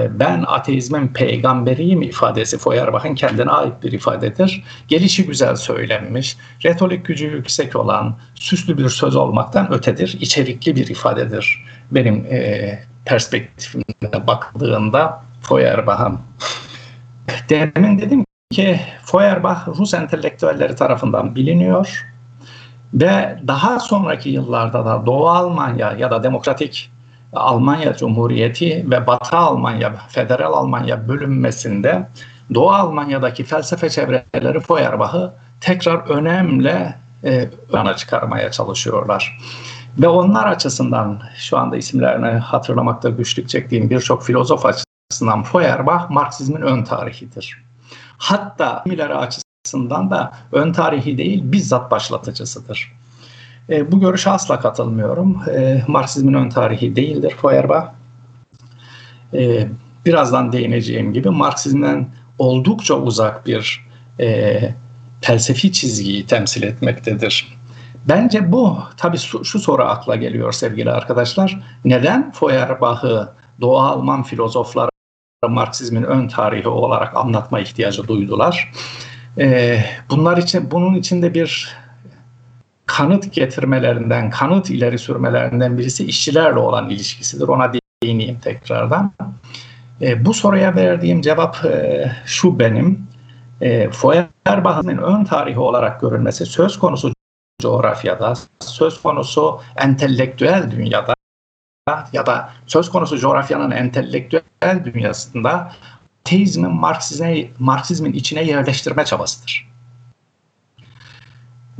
e, 0.00 0.20
ben 0.20 0.44
ateizmin 0.46 1.08
peygamberiyim 1.08 2.02
ifadesi 2.02 2.58
Feuerbach'ın 2.58 3.14
kendine 3.14 3.50
ait 3.50 3.82
bir 3.82 3.92
ifadedir. 3.92 4.64
Gelişi 4.88 5.26
güzel 5.26 5.56
söylenmiş, 5.56 6.36
retorik 6.64 7.06
gücü 7.06 7.26
yüksek 7.26 7.76
olan, 7.76 8.18
süslü 8.34 8.78
bir 8.78 8.88
söz 8.88 9.16
olmaktan 9.16 9.72
ötedir, 9.72 10.18
içerikli 10.20 10.76
bir 10.76 10.86
ifadedir. 10.86 11.64
Benim 11.90 12.24
e, 12.24 12.78
perspektifimde 13.04 14.26
bakıldığında 14.26 15.24
Feuerbach'ın. 15.48 16.20
Demin 17.48 17.98
dedim 17.98 18.24
ki 18.52 18.80
Feuerbach 19.04 19.68
Rus 19.68 19.94
entelektüelleri 19.94 20.74
tarafından 20.74 21.34
biliniyor 21.34 22.06
ve 22.94 23.38
daha 23.46 23.80
sonraki 23.80 24.28
yıllarda 24.28 24.86
da 24.86 25.06
Doğu 25.06 25.28
Almanya 25.28 25.92
ya 25.92 26.10
da 26.10 26.22
Demokratik 26.22 26.90
Almanya 27.32 27.96
Cumhuriyeti 27.96 28.90
ve 28.90 29.06
Batı 29.06 29.36
Almanya, 29.36 29.92
Federal 30.08 30.52
Almanya 30.52 31.08
bölünmesinde 31.08 32.08
Doğu 32.54 32.70
Almanya'daki 32.70 33.44
felsefe 33.44 33.90
çevreleri 33.90 34.60
Feuerbach'ı 34.60 35.32
tekrar 35.60 35.98
önemli 35.98 36.94
e, 37.24 37.50
öne 37.72 37.94
çıkarmaya 37.96 38.50
çalışıyorlar. 38.50 39.38
Ve 39.98 40.08
onlar 40.08 40.46
açısından 40.46 41.22
şu 41.36 41.58
anda 41.58 41.76
isimlerini 41.76 42.38
hatırlamakta 42.38 43.10
güçlük 43.10 43.48
çektiğim 43.48 43.90
birçok 43.90 44.24
filozof 44.24 44.66
açısından 44.66 45.42
Feuerbach 45.42 46.10
Marksizmin 46.10 46.62
ön 46.62 46.84
tarihidir. 46.84 47.71
Hatta 48.22 48.82
kimileri 48.84 49.14
açısından 49.14 50.10
da 50.10 50.32
ön 50.52 50.72
tarihi 50.72 51.18
değil 51.18 51.42
bizzat 51.44 51.90
başlatıcısıdır. 51.90 52.92
E, 53.70 53.92
bu 53.92 54.00
görüşe 54.00 54.30
asla 54.30 54.60
katılmıyorum. 54.60 55.42
E, 55.54 55.84
Marksizmin 55.86 56.34
ön 56.34 56.48
tarihi 56.48 56.96
değildir 56.96 57.34
Feuerbach. 57.42 57.86
E, 59.34 59.68
birazdan 60.06 60.52
değineceğim 60.52 61.12
gibi 61.12 61.30
Marksizmden 61.30 62.08
oldukça 62.38 62.94
uzak 62.94 63.46
bir 63.46 63.86
e, 64.20 64.60
felsefi 65.20 65.72
çizgiyi 65.72 66.26
temsil 66.26 66.62
etmektedir. 66.62 67.58
Bence 68.08 68.52
bu, 68.52 68.78
tabii 68.96 69.18
şu 69.44 69.58
soru 69.58 69.82
akla 69.82 70.16
geliyor 70.16 70.52
sevgili 70.52 70.90
arkadaşlar. 70.90 71.60
Neden 71.84 72.32
Feuerbach'ı 72.32 73.28
Doğu 73.60 73.78
Alman 73.78 74.22
filozoflar 74.22 74.91
Marksizmin 75.48 76.02
ön 76.02 76.28
tarihi 76.28 76.68
olarak 76.68 77.16
anlatma 77.16 77.60
ihtiyacı 77.60 78.08
duydular? 78.08 78.72
Ee, 79.38 79.84
bunlar 80.10 80.36
için 80.36 80.70
bunun 80.70 80.94
içinde 80.94 81.34
bir 81.34 81.76
kanıt 82.86 83.32
getirmelerinden, 83.32 84.30
kanıt 84.30 84.70
ileri 84.70 84.98
sürmelerinden 84.98 85.78
birisi 85.78 86.04
işçilerle 86.06 86.58
olan 86.58 86.90
ilişkisidir. 86.90 87.48
Ona 87.48 87.72
değineyim 88.02 88.38
tekrardan. 88.38 89.12
E, 90.00 90.24
bu 90.24 90.34
soruya 90.34 90.76
verdiğim 90.76 91.20
cevap 91.20 91.64
e, 91.64 92.12
şu 92.26 92.58
benim. 92.58 93.06
E, 93.60 93.90
Feuerbach'ın 93.90 94.98
ön 94.98 95.24
tarihi 95.24 95.58
olarak 95.58 96.00
görülmesi 96.00 96.46
söz 96.46 96.78
konusu 96.78 97.12
coğrafyada, 97.62 98.34
söz 98.60 99.02
konusu 99.02 99.60
entelektüel 99.76 100.70
dünyada 100.70 101.14
ya 102.12 102.26
da 102.26 102.50
söz 102.66 102.90
konusu 102.90 103.18
coğrafyanın 103.18 103.70
entelektüel 103.70 104.84
dünyasında 104.84 105.72
teizmin 106.24 106.70
Marksizme, 106.70 107.46
Marksizmin 107.58 108.12
içine 108.12 108.42
yerleştirme 108.42 109.04
çabasıdır. 109.04 109.68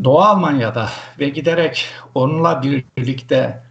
Doğu 0.05 0.21
Almanya'da 0.21 0.89
ve 1.19 1.29
giderek 1.29 1.87
onunla 2.15 2.63
birlikte 2.63 3.63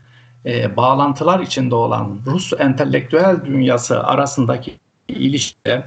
e, 0.45 0.77
bağlantılar 0.77 1.39
içinde 1.39 1.75
olan 1.75 2.19
Rus 2.25 2.53
entelektüel 2.59 3.45
dünyası 3.45 4.03
arasındaki 4.03 4.79
ilişki 5.07 5.83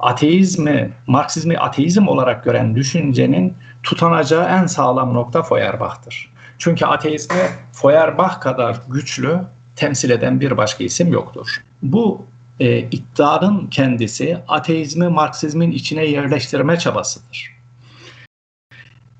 ateizmi, 0.00 0.92
Marksizmi 1.06 1.58
ateizm 1.58 2.08
olarak 2.08 2.44
gören 2.44 2.76
düşüncenin 2.76 3.56
tutanacağı 3.82 4.48
en 4.48 4.66
sağlam 4.66 5.14
nokta 5.14 5.42
Feuerbach'tır. 5.42 6.32
Çünkü 6.58 6.86
ateizmi 6.86 7.42
Feuerbach 7.72 8.40
kadar 8.40 8.80
güçlü 8.88 9.40
temsil 9.76 10.10
eden 10.10 10.40
bir 10.40 10.56
başka 10.56 10.84
isim 10.84 11.12
yoktur. 11.12 11.64
Bu 11.82 12.26
e, 12.60 12.78
iddianın 12.78 13.66
kendisi 13.66 14.38
ateizmi 14.48 15.08
Marksizmin 15.08 15.70
içine 15.70 16.04
yerleştirme 16.04 16.78
çabasıdır. 16.78 17.54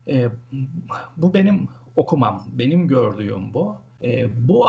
E, 0.08 0.28
bu 1.16 1.34
benim 1.34 1.68
okumam, 1.96 2.48
benim 2.52 2.88
gördüğüm 2.88 3.54
bu. 3.54 3.76
E, 4.02 4.48
bu 4.48 4.68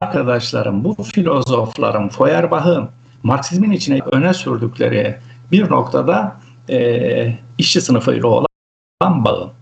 arkadaşlarım, 0.00 0.84
bu 0.84 0.94
filozofların, 1.02 2.08
Feuerbach'ın 2.08 2.88
Marksizmin 3.22 3.70
içine 3.70 4.00
öne 4.12 4.34
sürdükleri 4.34 5.18
bir 5.52 5.70
noktada 5.70 6.36
e, 6.70 7.38
işçi 7.58 7.80
sınıfıyla 7.80 8.28
olan 8.28 9.24
bağı. 9.24 9.57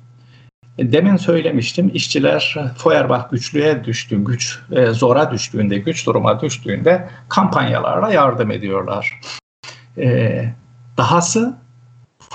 Demin 0.78 1.16
söylemiştim 1.16 1.90
işçiler 1.95 2.56
Feuerbach 2.78 3.30
güçlüğe 3.30 3.85
düştü, 3.85 4.25
güç 4.25 4.59
e, 4.73 4.87
zora 4.87 5.30
düştüğünde, 5.30 5.78
güç 5.78 6.06
duruma 6.06 6.40
düştüğünde 6.40 7.09
kampanyalarla 7.28 8.12
yardım 8.12 8.50
ediyorlar. 8.50 9.21
E, 9.99 10.45
dahası 10.97 11.56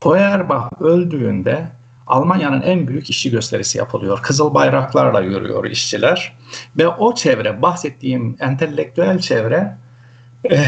Feuerbach 0.03 0.81
öldüğünde 0.81 1.67
Almanya'nın 2.07 2.62
en 2.62 2.88
büyük 2.88 3.10
işçi 3.10 3.31
gösterisi 3.31 3.77
yapılıyor. 3.77 4.21
Kızıl 4.21 4.53
bayraklarla 4.53 5.21
yürüyor 5.21 5.65
işçiler. 5.65 6.38
Ve 6.77 6.88
o 6.88 7.15
çevre, 7.15 7.62
bahsettiğim 7.62 8.38
entelektüel 8.39 9.19
çevre 9.19 9.77
e, 10.51 10.65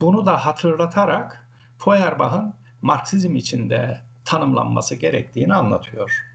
bunu 0.00 0.26
da 0.26 0.46
hatırlatarak 0.46 1.48
Feuerbach'ın 1.78 2.54
Marksizm 2.82 3.36
içinde 3.36 4.00
tanımlanması 4.24 4.94
gerektiğini 4.94 5.54
anlatıyor. 5.54 6.29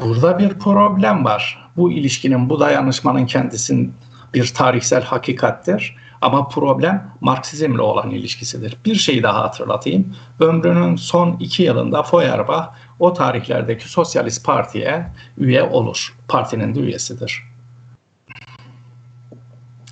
Burada 0.00 0.38
bir 0.38 0.58
problem 0.58 1.24
var. 1.24 1.68
Bu 1.76 1.92
ilişkinin, 1.92 2.50
bu 2.50 2.60
dayanışmanın 2.60 3.26
kendisinin 3.26 3.94
bir 4.34 4.54
tarihsel 4.54 5.02
hakikattir. 5.02 5.96
Ama 6.20 6.48
problem 6.48 7.10
Marksizmle 7.20 7.82
olan 7.82 8.10
ilişkisidir. 8.10 8.76
Bir 8.84 8.94
şey 8.94 9.22
daha 9.22 9.42
hatırlatayım. 9.42 10.16
Ömrünün 10.40 10.96
son 10.96 11.36
iki 11.40 11.62
yılında 11.62 12.02
Feuerbach 12.02 12.68
o 13.00 13.12
tarihlerdeki 13.12 13.88
Sosyalist 13.88 14.46
Parti'ye 14.46 15.06
üye 15.38 15.62
olur. 15.62 16.14
Partinin 16.28 16.74
de 16.74 16.80
üyesidir. 16.80 17.44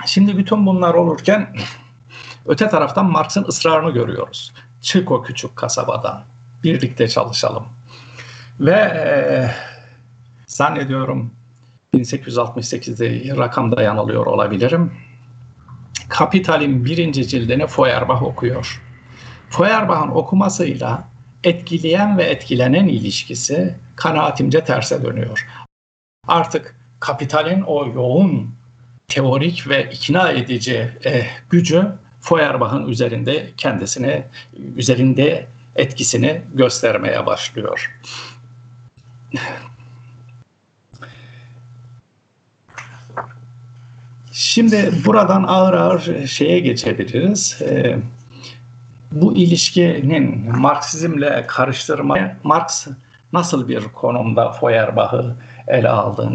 Şimdi 0.07 0.37
bütün 0.37 0.67
bunlar 0.67 0.95
olurken 0.95 1.57
öte 2.47 2.69
taraftan 2.69 3.07
Marx'ın 3.07 3.45
ısrarını 3.45 3.91
görüyoruz. 3.91 4.53
Çık 4.81 5.11
o 5.11 5.23
küçük 5.23 5.57
kasabadan. 5.57 6.23
Birlikte 6.65 7.09
çalışalım. 7.09 7.67
Ve 8.61 8.73
e, 8.73 9.51
zannediyorum 10.61 11.31
1868'de 11.95 13.37
rakamda 13.37 13.83
yanılıyor 13.83 14.27
olabilirim. 14.27 14.93
Kapital'in 16.09 16.85
birinci 16.85 17.29
cildini 17.29 17.67
Feuerbach 17.67 18.23
okuyor. 18.23 18.83
Feuerbach'ın 19.51 20.11
okumasıyla 20.11 21.05
etkileyen 21.45 22.19
ve 22.19 22.25
etkilenen 22.25 22.89
ilişkisi 22.89 23.77
kanaatimce 23.97 24.65
terse 24.65 25.03
dönüyor. 25.03 25.49
Artık 26.29 26.77
kapitalin 27.01 27.61
o 27.61 27.87
yoğun 27.87 28.51
teorik 29.09 29.69
ve 29.69 29.91
ikna 29.91 30.31
edici 30.31 30.91
e, 31.05 31.27
gücü 31.51 31.93
Feuerbach'ın 32.21 32.89
üzerinde 32.89 33.51
kendisini 33.57 34.25
üzerinde 34.77 35.47
etkisini 35.77 36.43
göstermeye 36.55 37.27
başlıyor. 37.27 37.99
Şimdi 44.33 44.93
buradan 45.07 45.43
ağır 45.43 45.75
ağır 45.75 46.27
şeye 46.27 46.61
geçebiliriz. 46.61 47.63
Ee, 47.63 47.99
bu 49.13 49.37
ilişkinin 49.37 50.57
Marksizmle 50.59 51.45
karıştırma, 51.47 52.19
Marx 52.45 52.87
nasıl 53.33 53.69
bir 53.69 53.85
konumda 53.89 54.53
Feuerbach'ı 54.53 55.35
ele 55.67 55.89
aldı? 55.89 56.31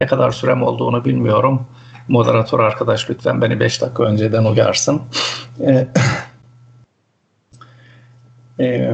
Ne 0.00 0.06
kadar 0.06 0.30
sürem 0.30 0.62
olduğunu 0.62 1.04
bilmiyorum. 1.04 1.66
Moderatör 2.08 2.60
arkadaş 2.60 3.10
lütfen 3.10 3.42
beni 3.42 3.60
5 3.60 3.82
dakika 3.82 4.02
önceden 4.02 4.44
uyarsın. 4.44 5.02
Ee, 5.60 5.88
e, 8.64 8.90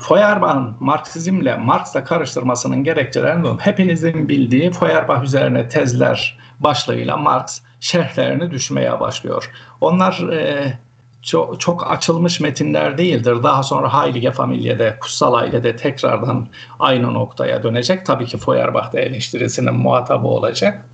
Feuerbach'ın 0.00 0.76
Marksizmle 0.80 1.56
Marx'la 1.56 2.04
karıştırmasının 2.04 2.84
gerekçelerini 2.84 3.48
hepinizin 3.58 4.28
bildiği 4.28 4.70
Feuerbach 4.70 5.22
üzerine 5.22 5.68
tezler 5.68 6.38
başlığıyla 6.60 7.16
Marx 7.16 7.60
şerhlerini 7.80 8.50
düşmeye 8.50 9.00
başlıyor. 9.00 9.50
Onlar 9.80 10.32
e, 10.32 10.78
çok, 11.22 11.60
çok 11.60 11.90
açılmış 11.90 12.40
metinler 12.40 12.98
değildir. 12.98 13.42
Daha 13.42 13.62
sonra 13.62 14.02
Heilige 14.02 14.30
Familie'de, 14.30 14.96
Kutsal 15.00 15.34
Aile'de 15.34 15.76
tekrardan 15.76 16.48
aynı 16.80 17.14
noktaya 17.14 17.62
dönecek. 17.62 18.06
Tabii 18.06 18.26
ki 18.26 18.38
Feuerbach 18.38 18.92
da 18.92 19.00
eleştirisinin 19.00 19.74
muhatabı 19.74 20.26
olacak. 20.26 20.88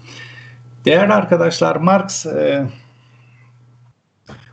Değerli 0.84 1.12
arkadaşlar, 1.12 1.76
Marx 1.76 2.26
e, 2.26 2.66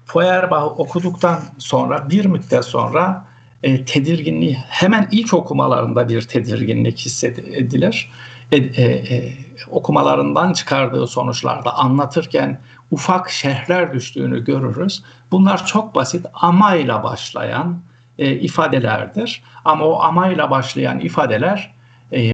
Feuerbach 0.05 0.79
okuduktan 0.79 1.39
sonra 1.57 2.09
bir 2.09 2.25
müddet 2.25 2.65
sonra 2.65 3.28
e, 3.63 3.85
tedirginliği 3.85 4.57
hemen 4.69 5.07
ilk 5.11 5.33
okumalarında 5.33 6.09
bir 6.09 6.21
tedirginlik 6.21 6.99
hissedilir. 6.99 8.11
E, 8.51 8.57
e, 8.57 8.83
e, 8.83 9.37
okumalarından 9.69 10.53
çıkardığı 10.53 11.07
sonuçlarda 11.07 11.73
anlatırken 11.77 12.61
ufak 12.91 13.29
şehirler 13.29 13.93
düştüğünü 13.93 14.43
görürüz. 14.43 15.03
Bunlar 15.31 15.65
çok 15.65 15.95
basit 15.95 16.25
amayla 16.33 17.03
başlayan 17.03 17.81
e, 18.19 18.31
ifadelerdir. 18.31 19.43
Ama 19.65 19.85
o 19.85 20.01
amayla 20.01 20.49
başlayan 20.49 20.99
ifadeler 20.99 21.73
e, 22.11 22.31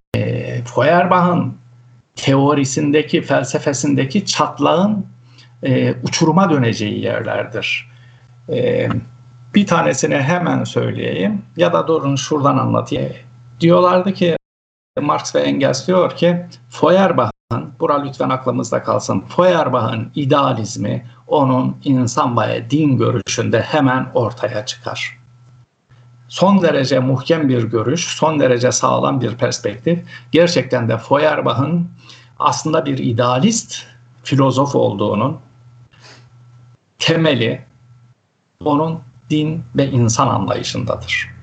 Feuerbach'ın 0.76 1.58
teorisindeki, 2.16 3.22
felsefesindeki 3.22 4.26
çatlağın 4.26 5.06
e, 5.64 5.94
uçuruma 6.04 6.50
döneceği 6.50 7.04
yerlerdir. 7.04 7.90
E, 8.50 8.90
bir 9.56 9.68
tanesini 9.68 10.16
hemen 10.16 10.64
söyleyeyim 10.64 11.42
ya 11.58 11.74
da 11.74 11.88
durun 11.88 12.16
şuradan 12.16 12.58
anlatayım. 12.58 13.14
Diyorlardı 13.60 14.14
ki 14.14 14.38
Marx 15.02 15.36
ve 15.36 15.40
Engels 15.40 15.88
diyor 15.88 16.16
ki 16.16 16.46
Feuerbach'ın, 16.70 17.74
bura 17.80 18.02
lütfen 18.02 18.30
aklımızda 18.30 18.84
kalsın, 18.84 19.24
Feuerbach'ın 19.36 20.12
idealizmi 20.16 21.06
onun 21.28 21.78
insan 21.84 22.38
ve 22.38 22.70
din 22.70 22.98
görüşünde 22.98 23.62
hemen 23.62 24.08
ortaya 24.14 24.66
çıkar. 24.66 25.18
Son 26.28 26.62
derece 26.62 27.00
muhkem 27.00 27.50
bir 27.50 27.64
görüş, 27.64 28.06
son 28.06 28.40
derece 28.40 28.72
sağlam 28.72 29.22
bir 29.22 29.36
perspektif. 29.36 30.00
Gerçekten 30.32 30.90
de 30.90 30.98
Feuerbach'ın 30.98 31.90
aslında 32.40 32.86
bir 32.86 32.98
idealist 32.98 33.86
filozof 34.24 34.76
olduğunun 34.76 35.38
temeli 37.00 37.66
onun 38.64 39.00
din 39.30 39.64
ve 39.76 39.90
insan 39.90 40.28
anlayışındadır. 40.28 41.36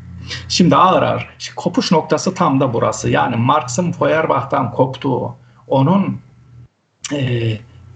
Şimdi 0.48 0.76
ağır 0.76 1.02
ağır 1.02 1.28
kopuş 1.56 1.92
noktası 1.92 2.34
tam 2.34 2.60
da 2.60 2.74
burası. 2.74 3.10
Yani 3.10 3.36
Marx'ın 3.36 3.92
Feuerbach'tan 3.92 4.70
koptuğu, 4.70 5.34
onun 5.68 6.20
e, 7.12 7.52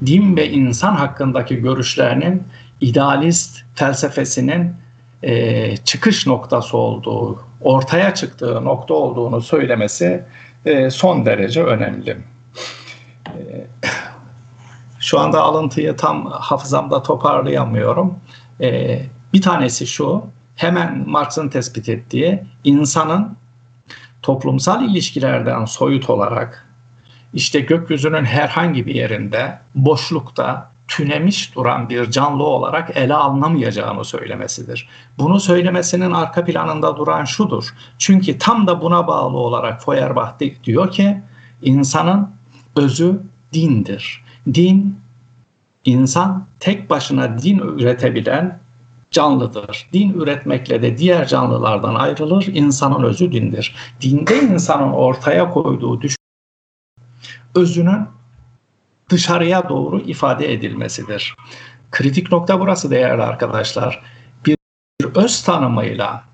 din 0.06 0.36
ve 0.36 0.50
insan 0.50 0.94
hakkındaki 0.94 1.56
görüşlerinin 1.56 2.42
idealist 2.80 3.64
felsefesinin 3.74 4.76
e, 5.22 5.76
çıkış 5.76 6.26
noktası 6.26 6.76
olduğu, 6.76 7.38
ortaya 7.60 8.14
çıktığı 8.14 8.64
nokta 8.64 8.94
olduğunu 8.94 9.40
söylemesi 9.40 10.24
e, 10.64 10.90
son 10.90 11.26
derece 11.26 11.62
önemli. 11.62 12.18
E, 13.28 13.66
şu 15.00 15.20
anda 15.20 15.42
alıntıyı 15.42 15.96
tam 15.96 16.26
hafızamda 16.30 17.02
toparlayamıyorum. 17.02 18.18
E, 18.60 19.00
bir 19.32 19.42
tanesi 19.42 19.86
şu, 19.86 20.24
hemen 20.56 21.04
Marx'ın 21.08 21.48
tespit 21.48 21.88
ettiği 21.88 22.42
insanın 22.64 23.36
toplumsal 24.22 24.84
ilişkilerden 24.84 25.64
soyut 25.64 26.10
olarak 26.10 26.66
işte 27.34 27.60
gökyüzünün 27.60 28.24
herhangi 28.24 28.86
bir 28.86 28.94
yerinde 28.94 29.58
boşlukta 29.74 30.70
tünemiş 30.88 31.54
duran 31.54 31.88
bir 31.88 32.10
canlı 32.10 32.42
olarak 32.42 32.96
ele 32.96 33.14
alınamayacağını 33.14 34.04
söylemesidir. 34.04 34.88
Bunu 35.18 35.40
söylemesinin 35.40 36.10
arka 36.10 36.44
planında 36.44 36.96
duran 36.96 37.24
şudur. 37.24 37.74
Çünkü 37.98 38.38
tam 38.38 38.66
da 38.66 38.80
buna 38.80 39.06
bağlı 39.06 39.36
olarak 39.36 39.84
Feuerbach 39.84 40.32
diyor 40.64 40.90
ki 40.90 41.20
insanın 41.62 42.30
özü 42.76 43.20
dindir. 43.52 44.24
Din, 44.54 45.00
insan 45.84 46.46
tek 46.60 46.90
başına 46.90 47.38
din 47.38 47.58
üretebilen 47.58 48.58
canlıdır. 49.10 49.88
Din 49.92 50.12
üretmekle 50.12 50.82
de 50.82 50.98
diğer 50.98 51.26
canlılardan 51.26 51.94
ayrılır. 51.94 52.46
İnsanın 52.46 53.02
özü 53.02 53.32
dindir. 53.32 53.74
Dinde 54.00 54.40
insanın 54.40 54.92
ortaya 54.92 55.50
koyduğu 55.50 56.00
düş 56.00 56.16
özünün 57.54 58.08
dışarıya 59.10 59.68
doğru 59.68 60.00
ifade 60.00 60.52
edilmesidir. 60.52 61.36
Kritik 61.90 62.32
nokta 62.32 62.60
burası 62.60 62.90
değerli 62.90 63.22
arkadaşlar. 63.22 64.02
Bir 64.46 64.56
öz 65.14 65.42
tanımıyla 65.42 66.24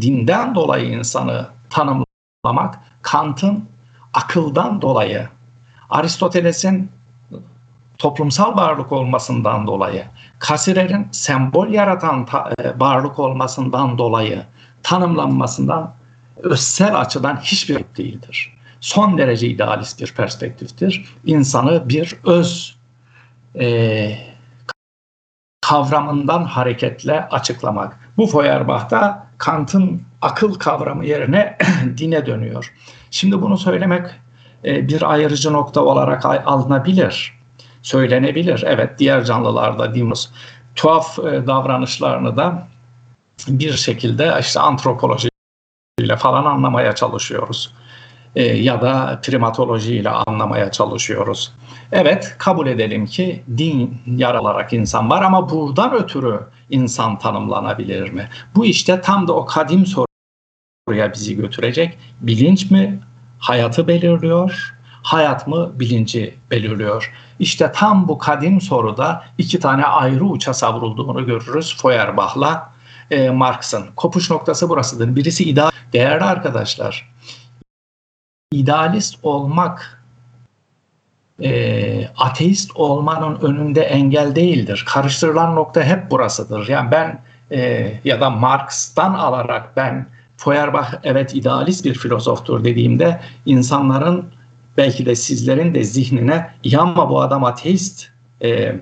dinden 0.00 0.54
dolayı 0.54 0.88
insanı 0.88 1.46
tanımlamak 1.70 2.78
Kant'ın 3.02 3.64
akıldan 4.14 4.82
dolayı, 4.82 5.28
Aristoteles'in 5.90 6.90
toplumsal 7.98 8.56
varlık 8.56 8.92
olmasından 8.92 9.66
dolayı, 9.66 10.04
Kasirer'in 10.38 11.08
sembol 11.12 11.68
yaratan 11.68 12.26
ta, 12.26 12.50
e, 12.58 12.80
varlık 12.80 13.18
olmasından 13.18 13.98
dolayı 13.98 14.42
tanımlanmasından 14.82 15.94
özsel 16.36 17.00
açıdan 17.00 17.36
hiçbir 17.36 17.84
değildir. 17.96 18.58
Son 18.80 19.18
derece 19.18 19.46
idealist 19.46 20.00
bir 20.00 20.14
perspektiftir. 20.14 21.14
İnsanı 21.24 21.88
bir 21.88 22.16
öz 22.24 22.78
e, 23.60 24.18
kavramından 25.60 26.44
hareketle 26.44 27.28
açıklamak. 27.28 28.00
Bu 28.16 28.26
Feuerbach'ta 28.26 29.26
Kant'ın 29.38 30.02
akıl 30.22 30.54
kavramı 30.54 31.04
yerine 31.04 31.58
dine 31.98 32.26
dönüyor. 32.26 32.74
Şimdi 33.10 33.42
bunu 33.42 33.58
söylemek 33.58 34.06
e, 34.64 34.88
bir 34.88 35.12
ayrıcı 35.12 35.52
nokta 35.52 35.80
olarak 35.80 36.24
alınabilir, 36.24 37.37
söylenebilir. 37.88 38.64
Evet 38.66 38.98
diğer 38.98 39.24
canlılarda 39.24 39.94
dimos 39.94 40.28
tuhaf 40.76 41.18
e, 41.18 41.46
davranışlarını 41.46 42.36
da 42.36 42.68
bir 43.48 43.72
şekilde 43.72 44.36
işte 44.40 44.60
antropoloji 44.60 45.28
ile 45.98 46.16
falan 46.16 46.44
anlamaya 46.44 46.94
çalışıyoruz. 46.94 47.74
E, 48.36 48.42
ya 48.42 48.82
da 48.82 49.20
primatoloji 49.22 49.94
ile 49.94 50.10
anlamaya 50.10 50.70
çalışıyoruz. 50.70 51.52
Evet 51.92 52.34
kabul 52.38 52.66
edelim 52.66 53.06
ki 53.06 53.42
din 53.56 54.00
yaralarak 54.06 54.72
insan 54.72 55.10
var 55.10 55.22
ama 55.22 55.50
buradan 55.50 55.94
ötürü 55.94 56.40
insan 56.70 57.18
tanımlanabilir 57.18 58.10
mi? 58.10 58.28
Bu 58.54 58.64
işte 58.66 59.00
tam 59.00 59.28
da 59.28 59.32
o 59.32 59.46
kadim 59.46 59.84
soruya 59.86 61.12
bizi 61.12 61.36
götürecek. 61.36 61.98
Bilinç 62.20 62.70
mi 62.70 63.00
hayatı 63.38 63.88
belirliyor? 63.88 64.77
Hayat 65.08 65.46
mı 65.46 65.70
bilinci 65.74 66.34
belirliyor? 66.50 67.12
İşte 67.38 67.72
tam 67.74 68.08
bu 68.08 68.18
kadim 68.18 68.60
soruda 68.60 69.24
iki 69.38 69.60
tane 69.60 69.84
ayrı 69.84 70.24
uça 70.24 70.54
savrulduğunu 70.54 71.26
görürüz 71.26 71.76
Feuerbach'la 71.82 72.72
e, 73.10 73.30
Marx'ın. 73.30 73.86
Kopuş 73.96 74.30
noktası 74.30 74.68
burasıdır. 74.68 75.16
Birisi 75.16 75.44
ideal. 75.44 75.70
Değerli 75.92 76.24
arkadaşlar, 76.24 77.12
idealist 78.52 79.18
olmak 79.22 80.04
e, 81.42 82.08
ateist 82.18 82.76
olmanın 82.76 83.38
önünde 83.40 83.80
engel 83.80 84.34
değildir. 84.34 84.84
Karıştırılan 84.88 85.56
nokta 85.56 85.82
hep 85.82 86.10
burasıdır. 86.10 86.68
Yani 86.68 86.90
ben 86.90 87.20
e, 87.52 87.92
ya 88.04 88.20
da 88.20 88.30
Marx'tan 88.30 89.14
alarak 89.14 89.76
ben 89.76 90.06
Feuerbach 90.36 90.94
evet 91.04 91.34
idealist 91.34 91.84
bir 91.84 91.94
filozoftur 91.94 92.64
dediğimde 92.64 93.20
insanların 93.46 94.37
belki 94.78 95.06
de 95.06 95.14
sizlerin 95.14 95.74
de 95.74 95.84
zihnine 95.84 96.50
ya 96.64 96.80
ama 96.80 97.10
bu 97.10 97.20
adam 97.20 97.44
ateist 97.44 98.06
e, 98.42 98.74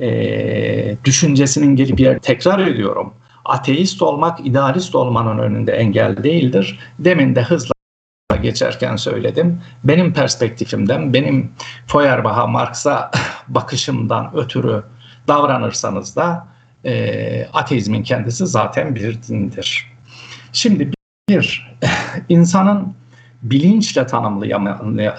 e, 0.00 0.96
düşüncesinin 1.04 1.76
gelip 1.76 2.00
yer 2.00 2.18
tekrar 2.18 2.66
ediyorum. 2.66 3.14
Ateist 3.44 4.02
olmak 4.02 4.46
idealist 4.46 4.94
olmanın 4.94 5.38
önünde 5.38 5.72
engel 5.72 6.22
değildir. 6.22 6.78
Demin 6.98 7.34
de 7.34 7.42
hızla 7.42 7.72
geçerken 8.42 8.96
söyledim. 8.96 9.60
Benim 9.84 10.12
perspektifimden, 10.12 11.14
benim 11.14 11.52
Feuerbach'a, 11.86 12.46
Marx'a 12.46 13.10
bakışımdan 13.48 14.36
ötürü 14.36 14.82
davranırsanız 15.28 16.16
da 16.16 16.46
e, 16.84 17.48
ateizmin 17.52 18.02
kendisi 18.02 18.46
zaten 18.46 18.94
bir 18.94 19.22
dindir. 19.28 19.92
Şimdi 20.52 20.92
bir, 21.28 21.76
insanın 22.28 22.94
bilinçle 23.42 24.06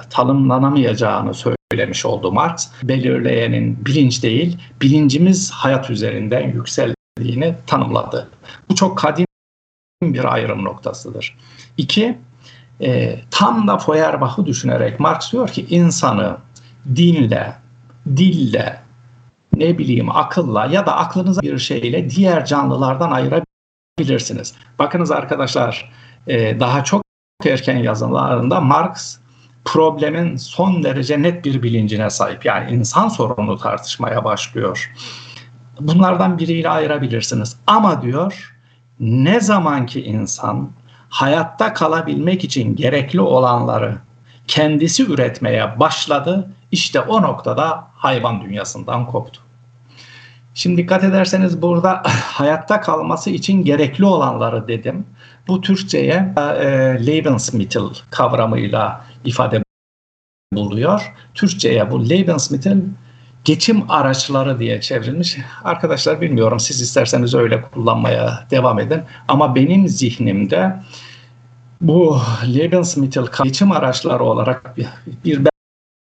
tanımlanamayacağını 0.10 1.34
söylemiş 1.34 2.06
oldu 2.06 2.32
Marx. 2.32 2.70
Belirleyenin 2.84 3.86
bilinç 3.86 4.24
değil, 4.24 4.58
bilincimiz 4.82 5.52
hayat 5.52 5.90
üzerinden 5.90 6.48
yükseldiğini 6.48 7.56
tanımladı. 7.68 8.30
Bu 8.70 8.76
çok 8.76 8.98
kadim 8.98 9.26
bir 10.04 10.34
ayrım 10.34 10.64
noktasıdır. 10.64 11.38
İki, 11.78 12.18
e, 12.82 13.20
tam 13.32 13.68
da 13.68 13.78
Feuerbach'ı 13.78 14.46
düşünerek 14.46 15.00
Marx 15.00 15.32
diyor 15.32 15.50
ki 15.50 15.66
insanı 15.70 16.38
dinle, 16.96 17.56
dille, 18.06 18.80
ne 19.56 19.78
bileyim 19.78 20.10
akılla 20.10 20.66
ya 20.66 20.86
da 20.86 20.98
aklınıza 20.98 21.42
bir 21.42 21.58
şeyle 21.58 22.10
diğer 22.10 22.46
canlılardan 22.46 23.12
ayırabilirsiniz. 23.12 24.54
Bakınız 24.80 25.12
arkadaşlar 25.12 25.92
e, 26.28 26.60
daha 26.60 26.84
çok 26.84 27.07
erken 27.46 27.78
yazılarında 27.78 28.62
Marx 28.62 29.18
problemin 29.66 30.36
son 30.36 30.84
derece 30.84 31.22
net 31.22 31.46
bir 31.46 31.64
bilincine 31.64 32.10
sahip. 32.10 32.46
Yani 32.46 32.72
insan 32.72 33.08
sorununu 33.08 33.58
tartışmaya 33.58 34.24
başlıyor. 34.24 34.94
Bunlardan 35.80 36.40
biriyle 36.40 36.70
ayırabilirsiniz. 36.70 37.58
Ama 37.68 38.02
diyor 38.02 38.56
ne 39.00 39.40
zamanki 39.40 40.06
insan 40.06 40.72
hayatta 41.10 41.74
kalabilmek 41.74 42.44
için 42.44 42.76
gerekli 42.76 43.22
olanları 43.22 43.98
kendisi 44.48 45.12
üretmeye 45.12 45.80
başladı. 45.80 46.54
İşte 46.72 47.00
o 47.00 47.22
noktada 47.22 47.88
hayvan 47.94 48.42
dünyasından 48.42 49.08
koptu. 49.08 49.42
Şimdi 50.58 50.82
dikkat 50.82 51.04
ederseniz 51.04 51.62
burada 51.62 52.04
hayatta 52.06 52.82
kalması 52.82 53.30
için 53.30 53.64
gerekli 53.64 54.06
olanları 54.06 54.68
dedim. 54.68 55.06
Bu 55.48 55.62
Türkçe'ye 55.62 56.34
e, 56.38 56.68
Lebensmittel 57.08 57.90
kavramıyla 58.10 59.06
ifade 59.26 59.64
buluyor. 60.54 61.14
Türkçe'ye 61.34 61.92
bu 61.92 62.10
Lebensmittel 62.10 62.78
geçim 63.44 63.92
araçları 63.92 64.60
diye 64.60 64.82
çevrilmiş. 64.82 65.38
Arkadaşlar 65.64 66.22
bilmiyorum 66.22 66.60
siz 66.60 66.82
isterseniz 66.82 67.36
öyle 67.36 67.62
kullanmaya 67.62 68.48
devam 68.52 68.80
edin. 68.80 69.02
Ama 69.28 69.56
benim 69.56 69.88
zihnimde 69.88 70.76
bu 71.82 72.22
Lebensmittel 72.56 73.26
geçim 73.44 73.72
araçları 73.72 74.24
olarak 74.24 74.78
bir 75.26 75.40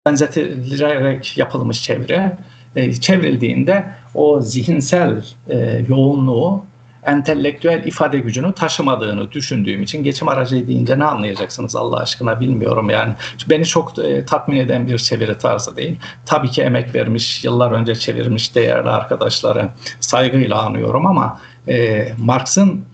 benzetilerek 0.06 1.38
yapılmış 1.38 1.82
çevre 1.82 2.38
e, 2.76 2.92
çevrildiğinde 2.92 3.94
o 4.18 4.40
zihinsel 4.40 5.24
e, 5.48 5.84
yoğunluğu 5.88 6.64
entelektüel 7.02 7.84
ifade 7.84 8.18
gücünü 8.18 8.52
taşımadığını 8.52 9.32
düşündüğüm 9.32 9.82
için 9.82 10.04
geçim 10.04 10.28
aracı 10.28 10.68
deyince 10.68 10.98
ne 10.98 11.04
anlayacaksınız 11.04 11.76
Allah 11.76 11.96
aşkına 11.96 12.40
bilmiyorum 12.40 12.90
yani. 12.90 13.12
Beni 13.48 13.64
çok 13.64 13.98
e, 13.98 14.24
tatmin 14.24 14.56
eden 14.56 14.86
bir 14.86 14.98
çeviri 14.98 15.38
tarzı 15.38 15.76
değil. 15.76 15.96
Tabii 16.26 16.50
ki 16.50 16.62
emek 16.62 16.94
vermiş, 16.94 17.44
yıllar 17.44 17.72
önce 17.72 17.94
çevirmiş 17.94 18.54
değerli 18.54 18.90
arkadaşları 18.90 19.68
saygıyla 20.00 20.62
anıyorum 20.62 21.06
ama 21.06 21.40
e, 21.68 22.08
Marx'ın 22.18 22.84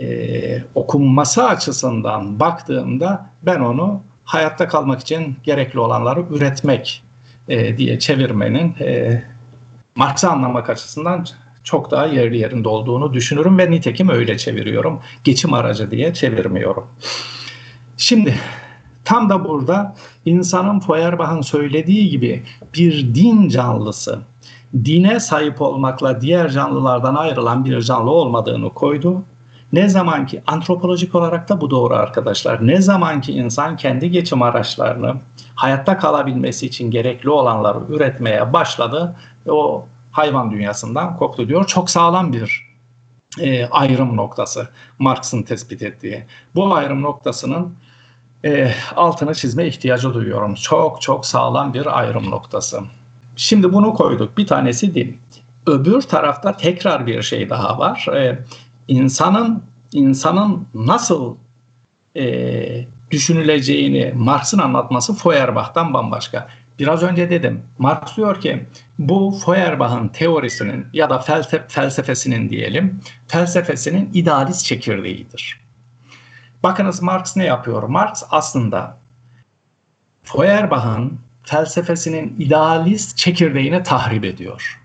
e, 0.00 0.62
okunması 0.74 1.44
açısından 1.44 2.40
baktığımda 2.40 3.30
ben 3.42 3.60
onu 3.60 4.02
hayatta 4.24 4.68
kalmak 4.68 5.00
için 5.00 5.36
gerekli 5.44 5.80
olanları 5.80 6.24
üretmek 6.30 7.02
e, 7.48 7.76
diye 7.76 7.98
çevirmenin 7.98 8.74
e, 8.80 9.22
Marx'ı 9.96 10.30
anlamak 10.30 10.70
açısından 10.70 11.26
çok 11.64 11.90
daha 11.90 12.06
yerli 12.06 12.38
yerinde 12.38 12.68
olduğunu 12.68 13.12
düşünürüm 13.12 13.58
ve 13.58 13.70
nitekim 13.70 14.08
öyle 14.08 14.38
çeviriyorum. 14.38 15.00
Geçim 15.24 15.54
aracı 15.54 15.90
diye 15.90 16.14
çevirmiyorum. 16.14 16.86
Şimdi 17.96 18.34
tam 19.04 19.30
da 19.30 19.44
burada 19.44 19.96
insanın 20.24 20.80
Feuerbach'ın 20.80 21.40
söylediği 21.40 22.10
gibi 22.10 22.42
bir 22.74 23.14
din 23.14 23.48
canlısı, 23.48 24.18
dine 24.84 25.20
sahip 25.20 25.62
olmakla 25.62 26.20
diğer 26.20 26.48
canlılardan 26.48 27.14
ayrılan 27.14 27.64
bir 27.64 27.80
canlı 27.80 28.10
olmadığını 28.10 28.70
koydu. 28.70 29.22
Ne 29.72 29.88
zaman 29.88 30.26
ki 30.26 30.42
antropolojik 30.46 31.14
olarak 31.14 31.48
da 31.48 31.60
bu 31.60 31.70
doğru 31.70 31.94
arkadaşlar. 31.94 32.66
Ne 32.66 32.82
zaman 32.82 33.20
ki 33.20 33.32
insan 33.32 33.76
kendi 33.76 34.10
geçim 34.10 34.42
araçlarını 34.42 35.14
hayatta 35.56 35.98
kalabilmesi 35.98 36.66
için 36.66 36.90
gerekli 36.90 37.30
olanları 37.30 37.78
üretmeye 37.88 38.52
başladı, 38.52 39.16
o 39.48 39.86
hayvan 40.12 40.50
dünyasından 40.50 41.16
koptu 41.16 41.48
diyor. 41.48 41.66
Çok 41.66 41.90
sağlam 41.90 42.32
bir 42.32 42.66
e, 43.40 43.66
ayrım 43.66 44.16
noktası 44.16 44.68
Marx'ın 44.98 45.42
tespit 45.42 45.82
ettiği. 45.82 46.24
Bu 46.54 46.74
ayrım 46.74 47.02
noktasının 47.02 47.74
e, 48.44 48.72
altını 48.96 49.34
çizme 49.34 49.66
ihtiyacı 49.66 50.14
duyuyorum. 50.14 50.54
Çok 50.54 51.02
çok 51.02 51.26
sağlam 51.26 51.74
bir 51.74 51.98
ayrım 51.98 52.30
noktası. 52.30 52.80
Şimdi 53.36 53.72
bunu 53.72 53.94
koyduk. 53.94 54.38
Bir 54.38 54.46
tanesi 54.46 54.94
din. 54.94 55.20
Öbür 55.66 56.02
tarafta 56.02 56.56
tekrar 56.56 57.06
bir 57.06 57.22
şey 57.22 57.50
daha 57.50 57.78
var. 57.78 58.06
E, 58.14 58.44
insanın 58.88 59.62
insanın 59.92 60.68
nasıl 60.74 61.36
e, 62.16 62.86
düşünüleceğini 63.10 64.12
Marx'ın 64.16 64.58
anlatması 64.58 65.14
Feuerbach'tan 65.14 65.94
bambaşka. 65.94 66.48
Biraz 66.78 67.02
önce 67.02 67.30
dedim. 67.30 67.62
Marx 67.78 68.16
diyor 68.16 68.40
ki 68.40 68.66
bu 68.98 69.38
Feuerbach'ın 69.46 70.08
teorisinin 70.08 70.86
ya 70.92 71.10
da 71.10 71.18
felsefe, 71.18 71.68
felsefesinin 71.68 72.50
diyelim 72.50 73.00
felsefesinin 73.28 74.10
idealist 74.14 74.64
çekirdeğidir. 74.64 75.60
Bakınız 76.62 77.02
Marx 77.02 77.36
ne 77.36 77.44
yapıyor? 77.44 77.82
Marx 77.82 78.22
aslında 78.30 78.98
Feuerbach'ın 80.22 81.18
felsefesinin 81.42 82.36
idealist 82.38 83.16
çekirdeğini 83.16 83.82
tahrip 83.82 84.24
ediyor. 84.24 84.80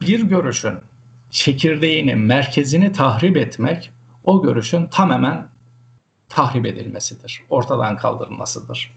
Bir 0.00 0.22
görüşün 0.22 0.74
çekirdeğini, 1.30 2.14
merkezini 2.14 2.92
tahrip 2.92 3.36
etmek 3.36 3.92
o 4.24 4.42
görüşün 4.42 4.86
tamamen 4.86 5.48
tahrip 6.28 6.66
edilmesidir, 6.66 7.42
ortadan 7.50 7.96
kaldırılmasıdır. 7.96 8.90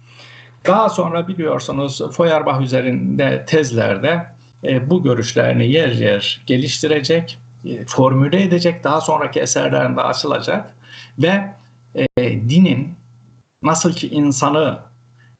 Daha 0.67 0.89
sonra 0.89 1.28
biliyorsunuz 1.28 2.02
Feuerbach 2.17 2.62
üzerinde 2.62 3.46
tezlerde 3.46 4.26
e, 4.63 4.89
bu 4.89 5.04
görüşlerini 5.04 5.72
yer 5.72 5.91
yer 5.91 6.41
geliştirecek, 6.46 7.39
e, 7.65 7.86
formüle 7.86 8.44
edecek, 8.44 8.84
daha 8.84 9.02
sonraki 9.02 9.39
eserlerinde 9.39 10.02
açılacak 10.02 10.76
ve 11.20 11.56
e, 11.96 12.32
dinin 12.50 12.96
nasıl 13.63 13.94
ki 13.94 14.10
insanı 14.10 14.80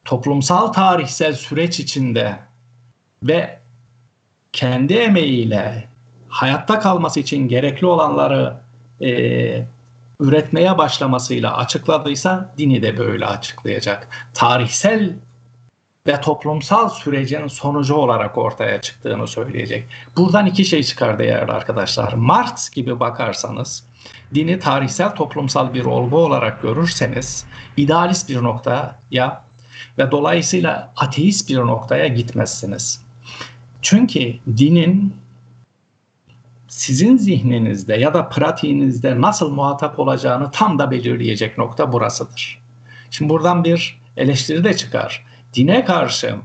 toplumsal 0.06 0.68
tarihsel 0.68 1.34
süreç 1.34 1.80
içinde 1.80 2.40
ve 3.24 3.60
kendi 4.54 4.94
emeğiyle 4.94 5.88
hayatta 6.30 6.80
kalması 6.80 7.20
için 7.20 7.48
gerekli 7.48 7.88
olanları 7.88 8.58
e, 9.02 9.66
üretmeye 10.22 10.78
başlamasıyla 10.78 11.58
açıkladıysa 11.58 12.54
dini 12.58 12.84
de 12.84 12.98
böyle 12.98 13.26
açıklayacak. 13.26 14.08
Tarihsel 14.34 15.16
ve 16.08 16.22
toplumsal 16.22 16.90
sürecin 16.90 17.48
sonucu 17.48 17.96
olarak 17.96 18.38
ortaya 18.38 18.82
çıktığını 18.82 19.28
söyleyecek. 19.28 19.88
Buradan 20.18 20.46
iki 20.46 20.66
şey 20.66 20.84
çıkar 20.84 21.20
değerli 21.20 21.52
arkadaşlar. 21.52 22.14
Marx 22.14 22.70
gibi 22.70 23.00
bakarsanız 23.00 23.86
dini 24.34 24.60
tarihsel 24.60 25.16
toplumsal 25.16 25.74
bir 25.74 25.86
olgu 25.86 26.18
olarak 26.18 26.62
görürseniz 26.62 27.46
idealist 27.78 28.30
bir 28.30 28.44
noktaya 28.44 29.46
ve 29.98 30.12
dolayısıyla 30.12 30.94
ateist 30.98 31.50
bir 31.50 31.58
noktaya 31.58 32.08
gitmezsiniz. 32.08 33.06
Çünkü 33.82 34.34
dinin 34.58 35.21
sizin 36.82 37.18
zihninizde 37.18 37.96
ya 37.96 38.14
da 38.14 38.30
pratiğinizde 38.30 39.22
nasıl 39.22 39.50
muhatap 39.50 40.00
olacağını 40.00 40.52
tam 40.52 40.80
da 40.80 40.92
belirleyecek 40.92 41.58
nokta 41.58 41.92
burasıdır. 41.92 42.62
Şimdi 43.10 43.30
buradan 43.30 43.64
bir 43.64 44.02
eleştiri 44.18 44.64
de 44.64 44.74
çıkar. 44.78 45.26
Dine 45.54 45.86
karşı 45.86 46.36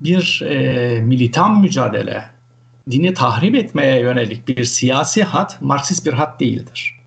bir 0.00 0.42
e, 0.42 1.00
militan 1.00 1.60
mücadele, 1.60 2.24
dini 2.90 3.14
tahrip 3.14 3.54
etmeye 3.54 4.00
yönelik 4.00 4.48
bir 4.48 4.64
siyasi 4.64 5.24
hat 5.24 5.62
Marksist 5.62 6.06
bir 6.06 6.12
hat 6.12 6.40
değildir. 6.40 7.00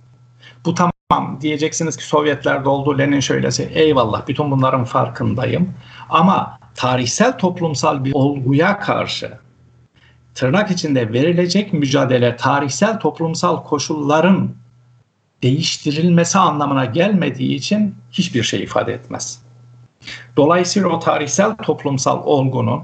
Bu 0.64 0.74
tamam 0.74 1.38
diyeceksiniz 1.40 1.96
ki 1.96 2.04
Sovyetler 2.04 2.64
doldu, 2.64 2.98
Lenin 2.98 3.20
şöylesi. 3.20 3.70
Eyvallah 3.74 4.28
bütün 4.28 4.50
bunların 4.50 4.84
farkındayım. 4.84 5.74
Ama 6.08 6.58
tarihsel 6.74 7.38
toplumsal 7.38 8.04
bir 8.04 8.12
olguya 8.14 8.78
karşı 8.78 9.43
tırnak 10.34 10.70
içinde 10.70 11.12
verilecek 11.12 11.72
mücadele 11.72 12.36
tarihsel 12.36 13.00
toplumsal 13.00 13.64
koşulların 13.64 14.50
değiştirilmesi 15.42 16.38
anlamına 16.38 16.84
gelmediği 16.84 17.54
için 17.54 17.94
hiçbir 18.12 18.42
şey 18.42 18.62
ifade 18.62 18.92
etmez. 18.92 19.42
Dolayısıyla 20.36 20.88
o 20.88 20.98
tarihsel 20.98 21.56
toplumsal 21.56 22.22
olgunun 22.24 22.82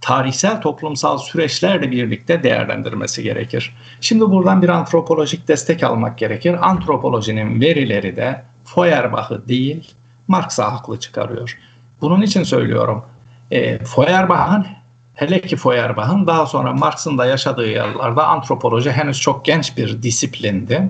tarihsel 0.00 0.60
toplumsal 0.60 1.18
süreçlerle 1.18 1.90
birlikte 1.90 2.42
değerlendirmesi 2.42 3.22
gerekir. 3.22 3.76
Şimdi 4.00 4.30
buradan 4.30 4.62
bir 4.62 4.68
antropolojik 4.68 5.48
destek 5.48 5.82
almak 5.82 6.18
gerekir. 6.18 6.68
Antropolojinin 6.70 7.60
verileri 7.60 8.16
de 8.16 8.42
Feuerbach'ı 8.64 9.48
değil 9.48 9.94
Marx'a 10.28 10.72
haklı 10.72 11.00
çıkarıyor. 11.00 11.58
Bunun 12.00 12.22
için 12.22 12.42
söylüyorum. 12.42 13.04
E, 13.50 13.78
Feuerbach'ın 13.84 14.66
hele 15.14 15.40
ki 15.40 15.56
Feuerbach'ın 15.56 16.26
daha 16.26 16.46
sonra 16.46 16.72
Marx'ın 16.72 17.18
da 17.18 17.26
yaşadığı 17.26 17.68
yıllarda 17.68 18.26
antropoloji 18.26 18.92
henüz 18.92 19.20
çok 19.20 19.44
genç 19.44 19.76
bir 19.76 20.02
disiplindi 20.02 20.88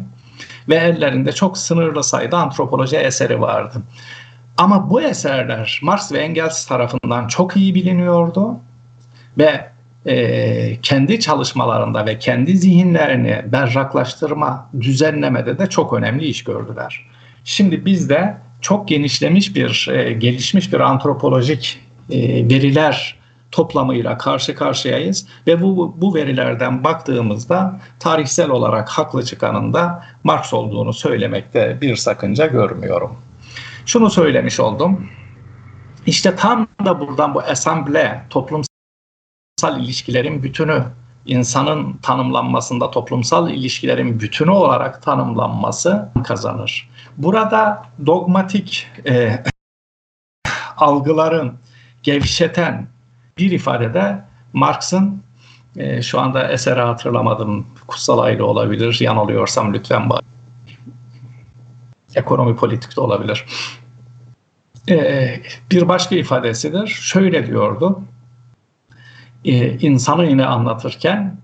ve 0.69 0.75
ellerinde 0.75 1.33
çok 1.33 1.59
sınırlı 1.59 2.05
sayıda 2.05 2.39
antropoloji 2.39 2.97
eseri 2.97 3.41
vardı. 3.41 3.83
Ama 4.59 4.91
bu 4.91 5.03
eserler 5.03 5.81
Marx 5.83 6.13
ve 6.13 6.19
Engels 6.19 6.67
tarafından 6.67 7.29
çok 7.29 7.57
iyi 7.57 7.75
biliniyordu 7.75 8.57
ve 9.39 9.73
e, 10.07 10.81
kendi 10.81 11.21
çalışmalarında 11.21 12.07
ve 12.07 12.19
kendi 12.19 12.57
zihinlerini 12.57 13.43
berraklaştırma, 13.53 14.71
düzenlemede 14.81 15.59
de 15.59 15.67
çok 15.67 15.93
önemli 15.93 16.25
iş 16.25 16.45
gördüler. 16.45 17.07
Şimdi 17.45 17.85
bizde 17.87 18.37
çok 18.61 18.89
genişlemiş 18.89 19.57
bir, 19.57 19.89
e, 19.93 20.13
gelişmiş 20.13 20.73
bir 20.73 20.81
antropolojik 20.81 21.81
e, 22.11 22.19
veriler 22.49 23.22
toplamıyla 23.53 24.19
karşı 24.19 24.55
karşıyayız 24.55 25.27
ve 25.47 25.63
bu, 25.63 25.95
bu 25.97 26.15
verilerden 26.15 26.85
baktığımızda 26.85 27.81
tarihsel 28.01 28.51
olarak 28.51 28.89
haklı 28.89 29.25
çıkanın 29.25 29.73
da 29.73 30.05
Marx 30.25 30.55
olduğunu 30.55 30.93
söylemekte 30.93 31.79
bir 31.81 31.97
sakınca 31.97 32.47
görmüyorum. 32.47 33.17
Şunu 33.87 34.11
söylemiş 34.11 34.61
oldum. 34.61 35.09
İşte 36.07 36.37
tam 36.37 36.69
da 36.85 37.01
buradan 37.01 37.35
bu 37.35 37.41
asamble, 37.41 38.23
toplumsal 38.31 38.67
ilişkilerin 39.81 40.43
bütünü, 40.43 40.85
insanın 41.27 41.93
tanımlanmasında 41.93 42.91
toplumsal 42.91 43.51
ilişkilerin 43.51 44.21
bütünü 44.21 44.51
olarak 44.51 45.03
tanımlanması 45.03 46.09
kazanır. 46.25 46.91
Burada 47.17 47.87
dogmatik 48.07 48.87
e, 49.07 49.43
algıların 50.77 51.59
gevşeten 52.03 52.87
bir 53.43 53.51
ifadede 53.51 54.25
Marx'ın 54.53 55.23
e, 55.77 56.03
şu 56.03 56.21
anda 56.21 56.49
eseri 56.49 56.81
hatırlamadım. 56.81 57.67
Kutsal 57.87 58.19
aile 58.19 58.43
olabilir. 58.43 58.99
Yanılıyorsam 59.01 59.75
lütfen 59.75 60.11
bak. 60.11 60.23
Ekonomi 62.15 62.57
politik 62.57 62.97
de 62.97 63.01
olabilir. 63.01 63.45
E, 64.89 65.41
bir 65.71 65.89
başka 65.89 66.15
ifadesidir. 66.15 66.87
Şöyle 66.87 67.47
diyordu. 67.47 68.03
E, 69.45 69.79
insanı 69.79 70.27
yine 70.27 70.47
anlatırken 70.47 71.37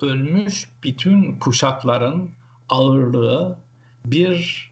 ölmüş 0.00 0.70
bütün 0.82 1.38
kuşakların 1.38 2.30
ağırlığı 2.68 3.58
bir 4.06 4.70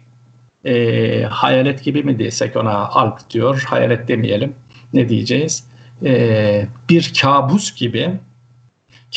e, 0.65 1.23
hayalet 1.23 1.83
gibi 1.83 2.03
mi 2.03 2.19
desek 2.19 2.55
ona 2.55 2.73
alp 2.73 3.29
diyor. 3.29 3.63
Hayalet 3.67 4.07
demeyelim. 4.07 4.55
Ne 4.93 5.09
diyeceğiz? 5.09 5.67
E, 6.03 6.67
bir 6.89 7.13
kabus 7.21 7.75
gibi 7.75 8.19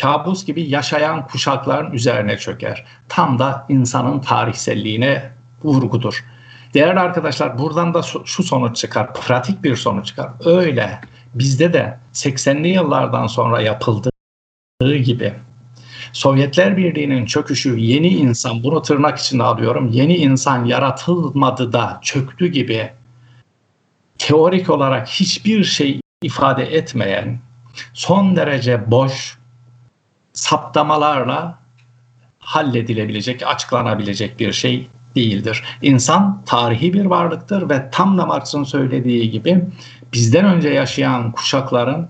kabus 0.01 0.45
gibi 0.45 0.63
yaşayan 0.63 1.27
kuşakların 1.27 1.93
üzerine 1.93 2.39
çöker. 2.39 2.85
Tam 3.09 3.39
da 3.39 3.67
insanın 3.69 4.21
tarihselliğine 4.21 5.31
vurgudur. 5.63 6.25
Değerli 6.75 7.01
arkadaşlar 7.01 7.59
buradan 7.59 7.95
da 7.95 8.03
şu 8.25 8.43
sonuç 8.43 8.77
çıkar, 8.77 9.15
pratik 9.15 9.65
bir 9.65 9.77
sonuç 9.77 10.07
çıkar. 10.07 10.31
Öyle 10.45 11.01
bizde 11.35 11.73
de 11.73 11.99
80'li 12.13 12.69
yıllardan 12.69 13.27
sonra 13.27 13.61
yapıldığı 13.61 14.11
gibi 15.05 15.33
Sovyetler 16.13 16.77
Birliği'nin 16.77 17.27
çöküşü 17.27 17.79
yeni 17.79 18.09
insan, 18.09 18.65
bunu 18.65 18.83
tırnak 18.83 19.19
içinde 19.19 19.43
alıyorum, 19.43 19.91
yeni 19.93 20.17
insan 20.17 20.65
yaratılmadı 20.65 21.73
da 21.73 21.99
çöktü 22.03 22.47
gibi 22.47 22.91
teorik 24.19 24.71
olarak 24.71 25.09
hiçbir 25.09 25.65
şey 25.65 26.01
ifade 26.23 26.77
etmeyen 26.77 27.41
son 27.95 28.37
derece 28.37 28.91
boş 28.91 29.39
saptamalarla 30.33 31.59
halledilebilecek, 32.39 33.47
açıklanabilecek 33.47 34.41
bir 34.41 34.53
şey 34.53 34.89
değildir. 35.15 35.65
İnsan 35.83 36.43
tarihi 36.47 36.93
bir 36.93 37.05
varlıktır 37.05 37.71
ve 37.71 37.91
tam 37.91 38.19
da 38.19 38.27
Marx'ın 38.27 38.65
söylediği 38.65 39.31
gibi 39.31 39.65
bizden 40.13 40.45
önce 40.45 40.69
yaşayan 40.69 41.33
kuşakların 41.33 42.09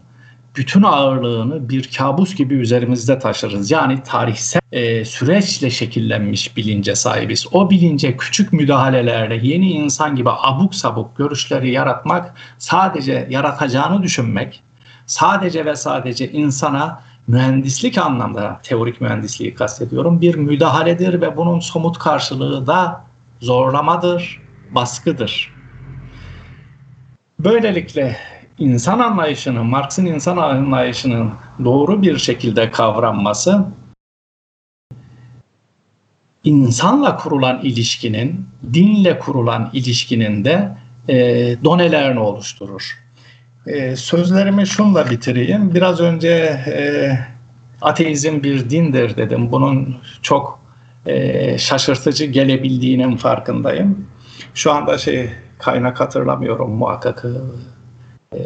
bütün 0.59 0.83
ağırlığını 0.83 1.69
bir 1.69 1.91
kabus 1.97 2.35
gibi 2.35 2.55
üzerimizde 2.55 3.19
taşırız. 3.19 3.71
Yani 3.71 4.03
tarihsel 4.03 4.61
e, 4.73 5.05
süreçle 5.05 5.71
şekillenmiş 5.71 6.57
bilince 6.57 6.95
sahibiz. 6.95 7.47
O 7.53 7.71
bilince 7.71 8.17
küçük 8.17 8.53
müdahalelerle 8.53 9.41
yeni 9.43 9.71
insan 9.71 10.17
gibi 10.17 10.31
abuk 10.31 10.75
sabuk 10.75 11.17
görüşleri 11.17 11.71
yaratmak, 11.71 12.35
sadece 12.59 13.27
yaratacağını 13.31 14.03
düşünmek, 14.03 14.63
sadece 15.07 15.65
ve 15.65 15.77
sadece 15.77 16.33
insana 16.33 17.03
mühendislik 17.27 17.99
anlamda, 17.99 18.61
teorik 18.63 19.01
mühendisliği 19.01 19.55
kastediyorum, 19.55 20.21
bir 20.21 20.35
müdahaledir 20.35 21.21
ve 21.21 21.37
bunun 21.37 21.61
somut 21.61 21.99
karşılığı 21.99 22.67
da 22.67 23.05
zorlamadır, 23.41 24.43
baskıdır. 24.71 25.55
Böylelikle 27.39 28.17
insan 28.59 28.99
anlayışının, 28.99 29.67
Marx'ın 29.67 30.07
insan 30.07 30.37
anlayışının 30.37 31.31
doğru 31.65 32.03
bir 32.03 32.19
şekilde 32.19 32.71
kavranması 32.71 33.65
insanla 36.45 37.17
kurulan 37.17 37.61
ilişkinin, 37.63 38.47
dinle 38.73 39.19
kurulan 39.19 39.71
ilişkinin 39.73 40.45
de 40.45 40.77
e, 41.09 41.17
donelerini 41.65 42.21
oluşturur. 42.21 42.99
E, 43.67 43.97
sözlerimi 43.97 44.67
şunla 44.67 45.11
bitireyim. 45.11 45.75
Biraz 45.75 46.01
önce 46.01 46.29
e, 46.67 47.19
ateizm 47.83 48.43
bir 48.43 48.71
dindir 48.71 49.17
dedim. 49.17 49.53
Bunun 49.53 49.97
çok 50.23 50.61
e, 51.07 51.59
şaşırtıcı 51.59 52.25
gelebildiğinin 52.25 53.17
farkındayım. 53.17 54.07
Şu 54.55 54.73
anda 54.73 54.99
şey 54.99 55.31
kaynak 55.59 56.01
hatırlamıyorum 56.01 56.71
muhakkak 56.71 57.25
e, 58.37 58.39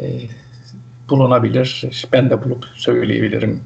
bulunabilir. 1.09 1.85
Ben 2.13 2.29
de 2.29 2.43
bulup 2.43 2.65
söyleyebilirim. 2.75 3.63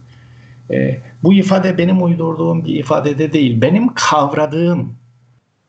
E, 0.72 1.00
bu 1.24 1.34
ifade 1.34 1.78
benim 1.78 2.04
uydurduğum 2.04 2.66
bir 2.66 2.76
ifade 2.76 3.18
de 3.18 3.34
değil. 3.34 3.62
Benim 3.62 3.94
kavradığım 3.94 4.96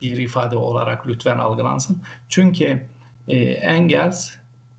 bir 0.01 0.17
ifade 0.17 0.57
olarak 0.57 1.07
lütfen 1.07 1.39
algılansın. 1.39 2.03
Çünkü 2.29 2.89
e, 3.29 3.39
Engels 3.51 4.31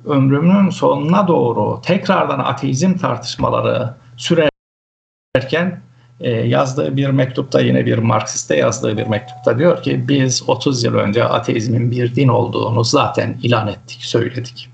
ömrümün 0.04 0.70
sonuna 0.70 1.28
doğru 1.28 1.80
tekrardan 1.82 2.38
ateizm 2.38 2.94
tartışmaları 2.94 3.94
sürerken 4.16 5.80
e, 6.20 6.30
yazdığı 6.30 6.96
bir 6.96 7.10
mektupta 7.10 7.60
yine 7.60 7.86
bir 7.86 7.98
Marksiste 7.98 8.56
yazdığı 8.56 8.98
bir 8.98 9.06
mektupta 9.06 9.58
diyor 9.58 9.82
ki 9.82 10.08
biz 10.08 10.48
30 10.48 10.84
yıl 10.84 10.94
önce 10.94 11.24
ateizmin 11.24 11.90
bir 11.90 12.14
din 12.14 12.28
olduğunu 12.28 12.84
zaten 12.84 13.38
ilan 13.42 13.68
ettik, 13.68 13.98
söyledik. 14.02 14.70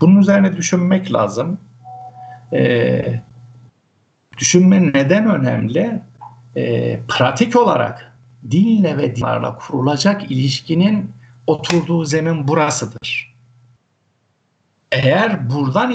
Bunun 0.00 0.20
üzerine 0.20 0.56
düşünmek 0.56 1.12
lazım. 1.12 1.58
E, 2.52 3.02
düşünme 4.38 4.92
neden 4.92 5.30
önemli? 5.30 6.02
E, 6.56 7.00
pratik 7.08 7.56
olarak 7.56 8.12
dinle 8.50 8.98
ve 8.98 9.16
dinlerle 9.16 9.48
kurulacak 9.58 10.30
ilişkinin 10.30 11.12
oturduğu 11.46 12.04
zemin 12.04 12.48
burasıdır. 12.48 13.34
Eğer 14.92 15.50
buradan 15.50 15.90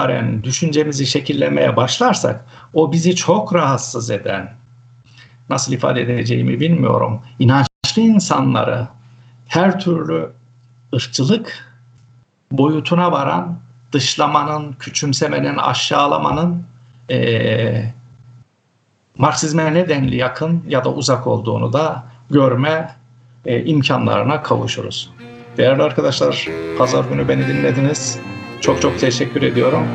itibaren 0.00 0.42
düşüncemizi 0.42 1.06
şekillemeye 1.06 1.76
başlarsak 1.76 2.44
o 2.74 2.92
bizi 2.92 3.16
çok 3.16 3.54
rahatsız 3.54 4.10
eden, 4.10 4.54
nasıl 5.50 5.72
ifade 5.72 6.00
edeceğimi 6.00 6.60
bilmiyorum, 6.60 7.22
inançlı 7.38 8.02
insanları 8.02 8.88
her 9.48 9.80
türlü 9.80 10.30
ırkçılık 10.94 11.66
boyutuna 12.52 13.12
varan 13.12 13.58
dışlamanın, 13.92 14.72
küçümsemenin, 14.72 15.56
aşağılamanın 15.56 16.62
e, 17.10 17.92
Marksizme 19.18 19.74
ne 19.74 19.88
denli 19.88 20.16
yakın 20.16 20.64
ya 20.68 20.84
da 20.84 20.92
uzak 20.92 21.26
olduğunu 21.26 21.72
da 21.72 22.04
görme 22.30 22.96
e, 23.46 23.64
imkanlarına 23.64 24.42
kavuşuruz. 24.42 25.10
Değerli 25.56 25.82
arkadaşlar, 25.82 26.48
pazar 26.78 27.04
günü 27.04 27.28
beni 27.28 27.48
dinlediniz. 27.48 28.18
Çok 28.60 28.82
çok 28.82 29.00
teşekkür 29.00 29.42
ediyorum. 29.42 29.86